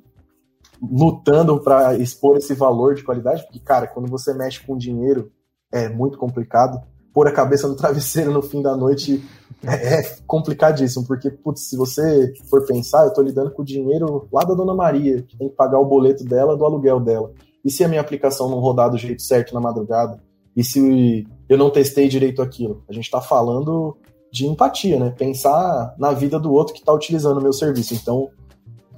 [0.83, 5.31] lutando para expor esse valor de qualidade, porque, cara, quando você mexe com dinheiro
[5.73, 6.81] é muito complicado.
[7.13, 9.25] Pôr a cabeça no travesseiro no fim da noite
[9.65, 14.29] é, é complicadíssimo, porque, putz, se você for pensar, eu estou lidando com o dinheiro
[14.33, 17.33] lá da Dona Maria, que tem que pagar o boleto dela do aluguel dela.
[17.65, 20.23] E se a minha aplicação não rodar do jeito certo na madrugada?
[20.55, 22.83] E se eu não testei direito aquilo?
[22.89, 23.97] A gente está falando
[24.31, 25.11] de empatia, né?
[25.11, 27.95] Pensar na vida do outro que está utilizando o meu serviço.
[27.95, 28.29] Então,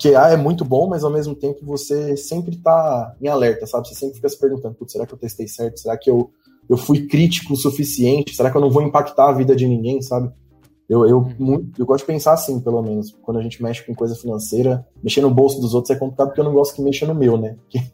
[0.00, 3.88] QA é muito bom, mas ao mesmo tempo você sempre está em alerta, sabe?
[3.88, 5.80] Você sempre fica se perguntando, será que eu testei certo?
[5.80, 6.30] Será que eu,
[6.68, 8.34] eu fui crítico o suficiente?
[8.34, 10.32] Será que eu não vou impactar a vida de ninguém, sabe?
[10.88, 11.34] Eu, eu, uhum.
[11.38, 13.14] muito, eu gosto de pensar assim, pelo menos.
[13.22, 16.40] Quando a gente mexe com coisa financeira, mexer no bolso dos outros é complicado porque
[16.40, 17.56] eu não gosto que mexa no meu, né?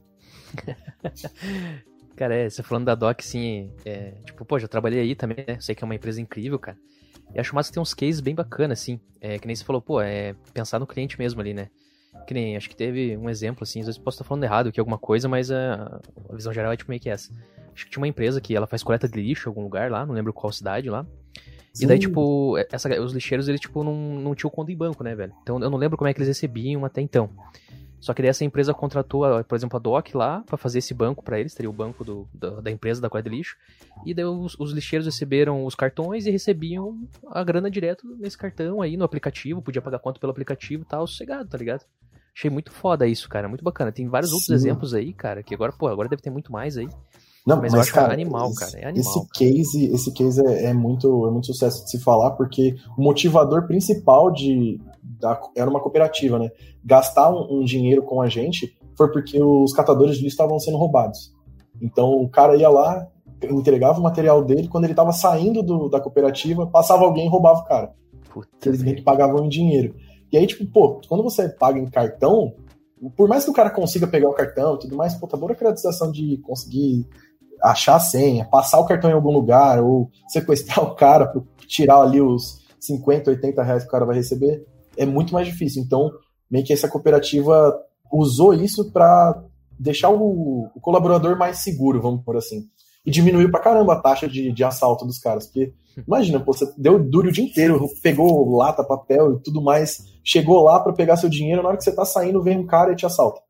[2.14, 5.58] cara, é, você falando da Doc, sim, é, tipo, pô, já trabalhei aí também, né?
[5.60, 6.78] Sei que é uma empresa incrível, cara.
[7.34, 9.00] E acho massa que tem uns cases bem bacanas, assim.
[9.20, 11.68] É, que nem você falou, pô, é pensar no cliente mesmo ali, né?
[12.26, 14.80] Que nem, acho que teve um exemplo, assim, às vezes posso estar falando errado aqui
[14.80, 16.00] alguma coisa, mas a,
[16.30, 17.32] a visão geral é tipo meio que essa.
[17.74, 20.06] Acho que tinha uma empresa que ela faz coleta de lixo em algum lugar lá,
[20.06, 21.04] não lembro qual cidade lá.
[21.72, 21.84] Sim.
[21.84, 25.14] E daí, tipo, essa, os lixeiros, eles, tipo, não, não tinham conta em banco, né,
[25.14, 25.34] velho?
[25.42, 27.30] Então eu não lembro como é que eles recebiam até então.
[28.04, 31.24] Só que daí essa empresa contratou, por exemplo, a DOC lá para fazer esse banco
[31.24, 33.56] para eles, teria o banco do, da, da, empresa da coleta de lixo.
[34.04, 38.82] E daí os, os, lixeiros receberam os cartões e recebiam a grana direto nesse cartão
[38.82, 41.86] aí no aplicativo, podia pagar conta pelo aplicativo e tal, sossegado, tá ligado?
[42.36, 43.92] Achei muito foda isso, cara, muito bacana.
[43.92, 44.36] Tem vários Sim.
[44.36, 46.88] outros exemplos aí, cara, que agora, pô, agora deve ter muito mais aí.
[47.46, 48.78] Não, mas, mas acho cara, animal, esse, cara.
[48.78, 49.12] É animal.
[49.12, 53.02] Esse case, esse case é, é, muito, é muito sucesso de se falar, porque o
[53.02, 54.80] motivador principal de.
[55.02, 56.50] Da, era uma cooperativa, né?
[56.82, 60.78] Gastar um, um dinheiro com a gente foi porque os catadores de lixo estavam sendo
[60.78, 61.32] roubados.
[61.80, 63.06] Então o cara ia lá,
[63.42, 67.60] entregava o material dele, quando ele estava saindo do, da cooperativa, passava alguém e roubava
[67.60, 67.92] o cara.
[68.30, 69.94] Puta eles meio que pagavam em dinheiro.
[70.34, 72.56] E aí, tipo, pô, quando você paga em cartão,
[73.16, 76.10] por mais que o cara consiga pegar o cartão e tudo mais, pô, tá burocratização
[76.10, 77.06] de conseguir
[77.62, 82.00] achar a senha, passar o cartão em algum lugar, ou sequestrar o cara pra tirar
[82.00, 84.66] ali os 50, 80 reais que o cara vai receber,
[84.96, 85.80] é muito mais difícil.
[85.80, 86.10] Então,
[86.50, 87.80] meio que essa cooperativa
[88.12, 89.40] usou isso para
[89.78, 92.64] deixar o, o colaborador mais seguro, vamos por assim.
[93.04, 95.46] E diminuiu pra caramba a taxa de, de assalto dos caras.
[95.46, 95.72] Porque,
[96.06, 100.62] imagina, pô, você deu duro o dia inteiro, pegou lata, papel e tudo mais, chegou
[100.62, 102.96] lá para pegar seu dinheiro, na hora que você tá saindo, vem um cara e
[102.96, 103.42] te assalta.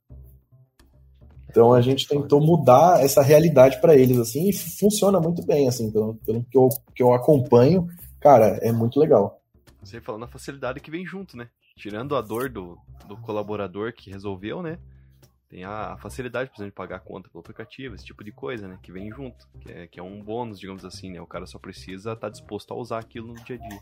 [1.49, 5.89] Então a gente tentou mudar essa realidade para eles, assim, e funciona muito bem, assim,
[5.89, 7.87] pelo, pelo que, eu, que eu acompanho,
[8.21, 9.41] cara, é muito legal.
[9.81, 11.49] Você falando a facilidade que vem junto, né?
[11.77, 12.77] Tirando a dor do,
[13.07, 14.79] do colaborador que resolveu, né?
[15.49, 18.67] Tem a, facilidade, por exemplo, de pagar a conta pelo aplicativo, esse tipo de coisa,
[18.67, 18.79] né?
[18.83, 19.47] Que vem junto.
[19.61, 21.21] Que é, que é um bônus, digamos assim, né?
[21.21, 23.81] O cara só precisa estar disposto a usar aquilo no dia a dia.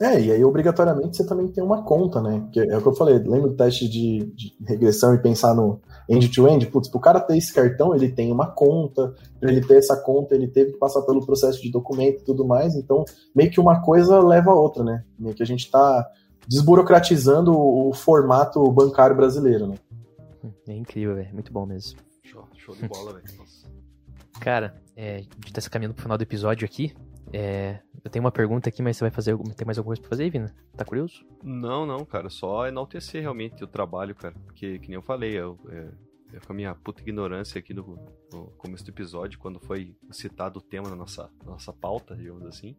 [0.00, 2.48] É, e aí obrigatoriamente você também tem uma conta, né?
[2.52, 5.80] Que é o que eu falei, lembra do teste de, de regressão e pensar no
[6.08, 6.66] end-to-end?
[6.66, 10.36] Putz, pro cara ter esse cartão, ele tem uma conta, pra ele ter essa conta,
[10.36, 13.04] ele teve que passar pelo processo de documento e tudo mais, então
[13.34, 15.04] meio que uma coisa leva a outra, né?
[15.18, 16.08] Meio que a gente tá
[16.46, 19.74] desburocratizando o formato bancário brasileiro, né?
[20.66, 21.32] É incrível, velho.
[21.32, 21.98] Muito bom mesmo.
[22.22, 23.26] Show, show de bola, velho.
[24.40, 26.94] Cara, é, a gente tá se caminhando pro final do episódio aqui.
[27.32, 30.08] É, eu tenho uma pergunta aqui, mas você vai fazer tem mais alguma coisa pra
[30.08, 30.54] fazer, aí, Vina?
[30.76, 31.26] Tá curioso?
[31.42, 32.30] Não, não, cara.
[32.30, 34.34] Só enaltecer realmente o trabalho, cara.
[34.44, 35.88] Porque, que nem eu falei, eu, é,
[36.32, 37.98] eu com a minha puta ignorância aqui no,
[38.32, 42.46] no começo do episódio, quando foi citado o tema na nossa, na nossa pauta, digamos
[42.46, 42.76] assim.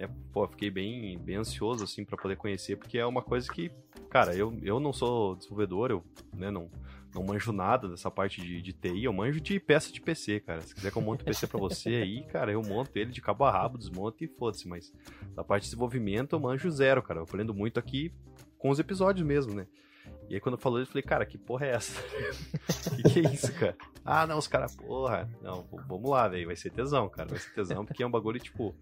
[0.00, 3.70] É, pô, fiquei bem, bem ansioso, assim, pra poder conhecer, porque é uma coisa que,
[4.08, 6.02] cara, eu, eu não sou desenvolvedor, eu,
[6.34, 6.70] né, não,
[7.14, 10.62] não manjo nada dessa parte de, de TI, eu manjo de peça de PC, cara.
[10.62, 13.20] Se quiser que eu monte o PC pra você aí, cara, eu monto ele de
[13.20, 14.90] cabo a rabo, desmonto e foda-se, mas
[15.34, 17.20] da parte de desenvolvimento eu manjo zero, cara.
[17.20, 18.10] Eu aprendo muito aqui
[18.56, 19.66] com os episódios mesmo, né?
[20.30, 22.00] E aí quando falou eu falei, cara, que porra é essa?
[22.96, 23.76] que que é isso, cara?
[24.04, 25.28] Ah, não, os caras, porra.
[25.42, 26.46] Não, vamos lá, velho.
[26.46, 27.28] Vai ser tesão, cara.
[27.28, 28.74] Vai ser tesão, porque é um bagulho, tipo,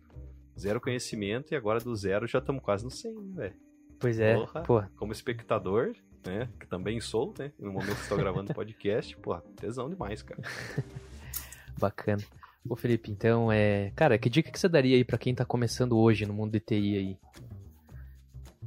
[0.58, 3.54] zero conhecimento e agora do zero já estamos quase no 100, né, velho?
[3.98, 4.62] Pois é, Porra.
[4.62, 4.82] pô.
[4.96, 5.94] Como espectador,
[6.24, 6.48] né?
[6.58, 7.52] Que também sou, né?
[7.58, 10.40] No momento que estou gravando o podcast, porra, tesão demais, cara.
[11.78, 12.22] Bacana.
[12.68, 13.90] Ô Felipe, então, é.
[13.96, 16.60] Cara, que dica que você daria aí pra quem tá começando hoje no mundo de
[16.60, 17.18] TI aí?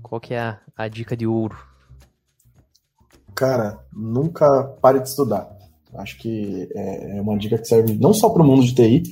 [0.01, 1.57] Qual que é a, a dica de ouro?
[3.35, 5.49] Cara, nunca pare de estudar.
[5.93, 9.03] Acho que é é uma dica que serve não só para o mundo de TI,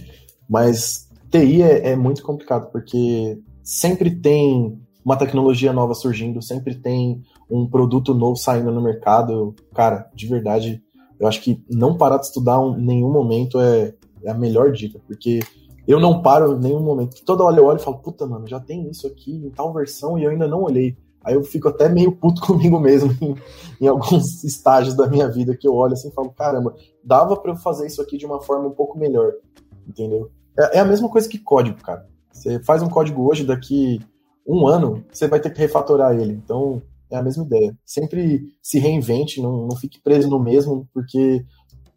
[0.49, 7.21] mas TI é, é muito complicado, porque sempre tem uma tecnologia nova surgindo, sempre tem
[7.49, 9.55] um produto novo saindo no mercado.
[9.73, 10.83] Cara, de verdade,
[11.19, 14.99] eu acho que não parar de estudar em nenhum momento é, é a melhor dica,
[15.07, 15.39] porque
[15.87, 17.23] eu não paro em nenhum momento.
[17.25, 20.17] Toda hora eu olho e falo, puta, mano, já tem isso aqui em tal versão
[20.17, 20.95] e eu ainda não olhei.
[21.23, 23.35] Aí eu fico até meio puto comigo mesmo em,
[23.81, 27.51] em alguns estágios da minha vida que eu olho assim e falo, caramba, dava para
[27.51, 29.33] eu fazer isso aqui de uma forma um pouco melhor,
[29.87, 30.29] entendeu?
[30.59, 32.05] É, é a mesma coisa que código, cara.
[32.31, 34.01] Você faz um código hoje, daqui
[34.45, 36.33] um ano, você vai ter que refatorar ele.
[36.33, 37.75] Então, é a mesma ideia.
[37.85, 41.45] Sempre se reinvente, não, não fique preso no mesmo, porque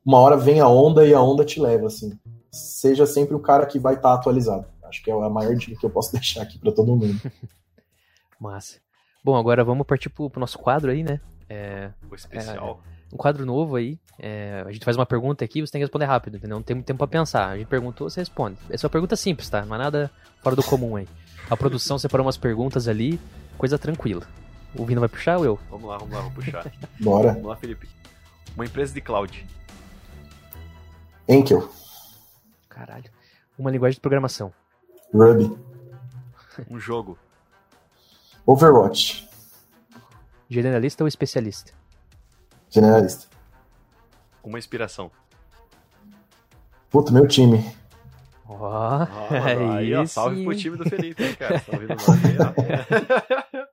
[0.05, 2.19] uma hora vem a onda e a onda te leva, assim.
[2.51, 4.67] Seja sempre o cara que vai estar atualizado.
[4.85, 7.07] Acho que é a maior dica que eu posso deixar aqui para todo mundo.
[8.39, 8.79] Massa.
[9.25, 11.21] Bom, agora vamos partir pro, pro nosso quadro aí, né?
[11.49, 12.81] É, O especial.
[13.13, 13.99] Um quadro novo aí.
[14.19, 16.57] É, a gente faz uma pergunta aqui, você tem que responder rápido, entendeu?
[16.57, 17.49] Não tem muito tempo pra pensar.
[17.49, 18.57] A gente perguntou, você responde.
[18.71, 19.65] Essa é uma pergunta simples, tá?
[19.65, 20.11] Não é nada
[20.43, 21.07] fora do comum aí.
[21.51, 23.21] A produção separou umas perguntas ali,
[23.59, 24.27] coisa tranquila.
[24.75, 25.59] O Vino vai puxar ou eu?
[25.71, 26.73] Vamos lá, vamos lá, vou puxar.
[27.01, 27.33] Bora.
[27.33, 27.89] vamos lá, Felipe.
[28.55, 29.47] Uma empresa de cloud.
[31.29, 31.69] Enkel,
[32.69, 33.11] Caralho.
[33.59, 34.53] Uma linguagem de programação.
[35.13, 35.55] Ruby,
[36.71, 37.19] Um jogo.
[38.47, 39.29] Overwatch,
[40.49, 41.73] Generalista ou especialista?
[42.73, 43.27] Generalista.
[44.43, 45.11] Uma inspiração.
[46.91, 47.65] Puta, meu time.
[48.49, 50.45] Ó, Ah, mano, aí, ó, salve sim.
[50.45, 51.61] pro time do Felipe, hein, cara.
[51.61, 53.73] Tá nós aí, ó.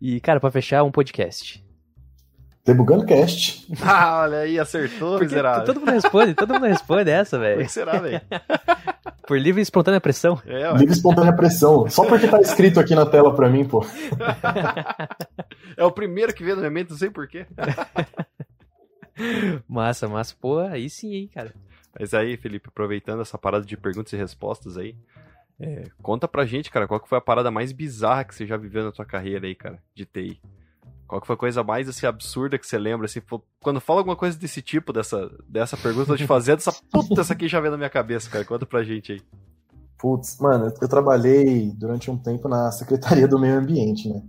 [0.00, 1.64] E, cara, pra fechar, um podcast.
[2.66, 3.66] Debugando Cast.
[3.82, 5.64] Ah, olha aí, acertou, Porque miserável.
[5.64, 7.62] todo mundo responde, todo mundo responde essa, Por velho.
[7.64, 8.20] que será, velho?
[9.26, 10.40] Por livre e espontânea pressão.
[10.46, 10.70] É.
[10.76, 11.88] Livre espontânea pressão.
[11.88, 13.84] Só porque tá escrito aqui na tela pra mim, pô.
[15.76, 17.46] É o primeiro que vê no momento, não sei porquê.
[19.66, 20.34] Massa, massa.
[20.40, 21.52] Pô, aí sim, hein, cara.
[21.98, 24.96] Mas aí, Felipe, aproveitando essa parada de perguntas e respostas aí,
[25.58, 28.56] é, conta pra gente, cara, qual que foi a parada mais bizarra que você já
[28.56, 30.40] viveu na tua carreira aí, cara, de TI?
[31.14, 33.20] Qual que foi a coisa mais, assim, absurda que você lembra, assim,
[33.62, 37.20] quando fala alguma coisa desse tipo, dessa, dessa pergunta, eu tô te fazendo, essa puta,
[37.20, 39.22] essa aqui já vem na minha cabeça, cara, conta pra gente aí.
[39.96, 44.24] Putz, mano, eu trabalhei durante um tempo na Secretaria do Meio Ambiente, né?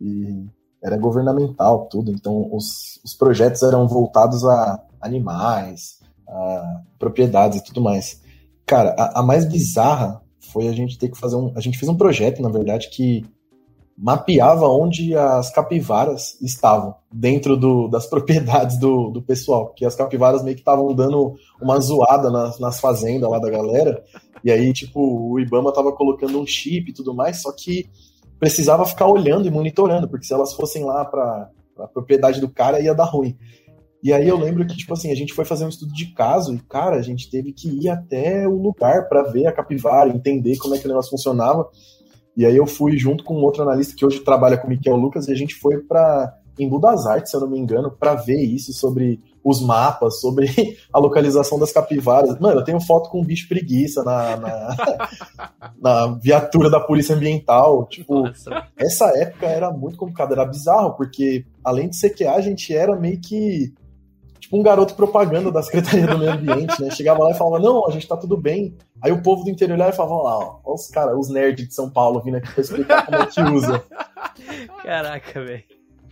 [0.00, 0.46] E
[0.82, 7.82] era governamental tudo, então os, os projetos eram voltados a animais, a propriedades e tudo
[7.82, 8.22] mais.
[8.64, 11.52] Cara, a, a, mais bizarra foi a gente ter que fazer um.
[11.54, 13.22] A gente fez um projeto, na verdade, que
[13.96, 20.42] mapeava onde as capivaras estavam dentro do, das propriedades do, do pessoal, que as capivaras
[20.42, 24.02] meio que estavam dando uma zoada nas, nas fazendas lá da galera,
[24.44, 27.88] e aí, tipo, o Ibama tava colocando um chip e tudo mais, só que
[28.38, 32.80] precisava ficar olhando e monitorando, porque se elas fossem lá para a propriedade do cara
[32.80, 33.36] ia dar ruim.
[34.02, 36.52] E aí eu lembro que, tipo assim, a gente foi fazer um estudo de caso
[36.52, 40.56] e, cara, a gente teve que ir até o lugar para ver a capivara, entender
[40.56, 41.68] como é que o negócio funcionava.
[42.36, 45.28] E aí eu fui junto com outro analista que hoje trabalha com o Miquel Lucas
[45.28, 48.40] e a gente foi para Embu das Artes, se eu não me engano, para ver
[48.40, 50.46] isso sobre os mapas, sobre
[50.92, 52.38] a localização das capivaras.
[52.38, 54.76] Mano, eu tenho foto com um bicho preguiça na, na,
[55.80, 57.86] na viatura da Polícia Ambiental.
[57.86, 58.68] Tipo, Nossa.
[58.76, 63.20] essa época era muito complicada, era bizarro, porque além de CQA, a gente era meio
[63.20, 63.72] que
[64.38, 66.90] tipo um garoto propaganda da Secretaria do Meio Ambiente, né?
[66.90, 68.74] Chegava lá e falava, não, a gente tá tudo bem.
[69.02, 71.68] Aí o povo do interior olhava e falava, lá, ó, ó os caras, os nerds
[71.68, 73.84] de São Paulo vindo aqui pra explicar como é que usa.
[74.82, 75.64] Caraca, velho.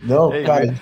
[0.03, 0.75] Não, Ei, cara.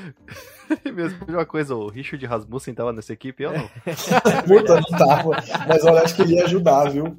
[0.93, 3.69] Mesmo uma coisa, o Richard Rasmussen tava nessa equipe, eu não.
[4.47, 5.29] Puta, não tava.
[5.67, 7.17] Mas olha, acho que ele ia ajudar, viu?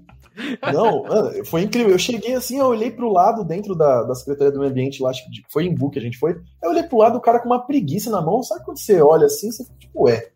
[0.72, 1.04] Não,
[1.44, 1.90] foi incrível.
[1.90, 5.10] Eu cheguei assim, eu olhei pro lado dentro da, da Secretaria do Meio Ambiente, lá,
[5.10, 6.40] acho que foi em Bu que a gente foi.
[6.62, 8.42] Eu olhei pro lado, o cara com uma preguiça na mão.
[8.42, 10.30] Sabe quando você olha assim, você fica tipo, ué,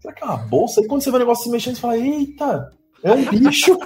[0.00, 0.80] será que é uma bolsa?
[0.80, 2.70] E quando você vê o negócio se mexendo, você fala, eita,
[3.04, 3.78] é um bicho.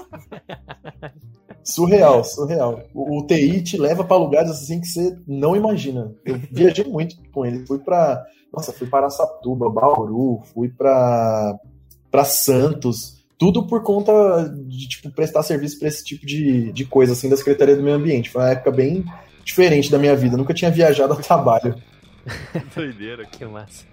[1.63, 2.83] surreal, surreal.
[2.95, 6.15] O, o, TI te leva para lugares assim que você não imagina.
[6.25, 7.67] Eu viajei muito com ele.
[7.67, 11.59] Fui para, nossa, fui para Araçatuba, Bauru, fui para
[12.11, 17.13] para Santos, tudo por conta de tipo prestar serviço para esse tipo de, de coisa
[17.13, 18.31] assim da Secretaria do Meio Ambiente.
[18.31, 19.05] Foi uma época bem
[19.45, 20.37] diferente da minha vida.
[20.37, 21.75] nunca tinha viajado a trabalho.
[22.75, 23.85] Doideira, que massa.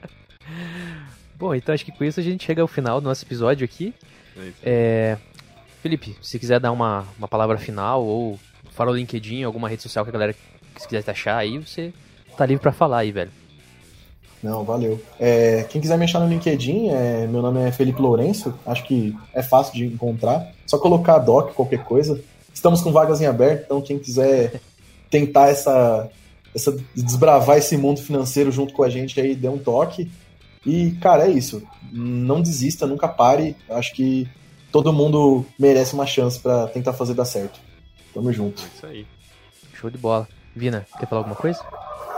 [1.38, 3.94] Bom, então acho que com isso a gente chega ao final do nosso episódio aqui.
[4.38, 5.18] É, é
[5.82, 8.40] Felipe, se quiser dar uma, uma palavra final ou
[8.72, 10.36] fala o LinkedIn, alguma rede social que a galera
[10.78, 11.94] se quiser te achar aí, você
[12.36, 13.32] tá livre para falar aí, velho.
[14.42, 15.02] Não, valeu.
[15.20, 19.16] É, quem quiser me achar no LinkedIn, é, meu nome é Felipe Lourenço, acho que
[19.34, 20.52] é fácil de encontrar.
[20.68, 22.22] Só colocar doc, qualquer coisa.
[22.54, 24.62] Estamos com vagas em aberto, então quem quiser
[25.10, 26.10] tentar essa,
[26.54, 30.12] essa desbravar esse mundo financeiro junto com a gente aí, dê um toque.
[30.66, 31.61] E, cara, é isso.
[31.91, 33.55] Não desista, nunca pare.
[33.70, 34.28] Acho que
[34.72, 37.59] todo mundo merece uma chance para tentar fazer dar certo.
[38.13, 38.63] Tamo junto.
[38.63, 39.07] É isso aí.
[39.74, 40.28] Show de bola.
[40.55, 41.63] Vina, quer falar alguma coisa?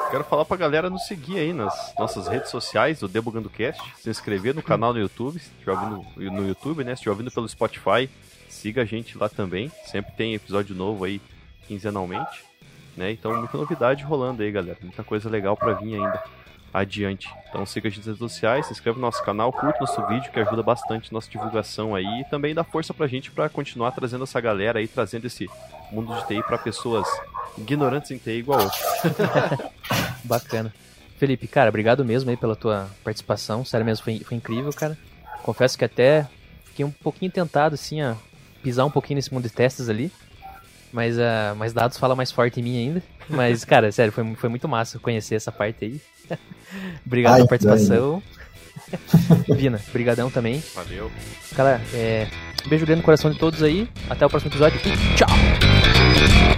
[0.10, 4.10] Quero falar pra galera nos seguir aí nas nossas redes sociais do Debugando Cast, se
[4.10, 6.92] inscrever no canal no YouTube, se estiver ouvindo no YouTube, né?
[6.92, 8.10] Se estiver ouvindo pelo Spotify,
[8.48, 9.70] siga a gente lá também.
[9.86, 11.20] Sempre tem episódio novo aí
[11.68, 12.46] quinzenalmente,
[12.96, 13.12] né?
[13.12, 14.78] Então muita novidade rolando aí, galera.
[14.82, 16.24] Muita coisa legal para vir ainda
[16.82, 17.30] adiante.
[17.50, 20.32] Então siga a gente nas redes sociais, se inscreve no nosso canal, curte nosso vídeo
[20.32, 24.24] que ajuda bastante nossa divulgação aí e também dá força pra gente para continuar trazendo
[24.24, 25.50] essa galera aí, trazendo esse
[25.92, 27.08] mundo de TI para pessoas
[27.58, 28.70] ignorantes em TI igual.
[30.24, 30.74] Bacana.
[31.18, 33.66] Felipe, cara, obrigado mesmo aí pela tua participação.
[33.66, 34.98] Sério mesmo, foi, foi incrível, cara.
[35.42, 36.28] Confesso que até
[36.66, 38.16] fiquei um pouquinho tentado, assim, a
[38.62, 40.12] pisar um pouquinho nesse mundo de testes ali.
[40.92, 43.04] Mas, uh, mas dados fala mais forte em mim ainda.
[43.30, 46.02] Mas, cara, sério, foi, foi muito massa conhecer essa parte aí.
[47.06, 48.24] Obrigado Ai, pela participação.
[49.56, 50.64] Vina, brigadão também.
[50.74, 51.12] Valeu.
[51.56, 52.28] Cara, é,
[52.68, 53.90] beijo grande no coração de todos aí.
[54.10, 56.57] Até o próximo episódio e tchau!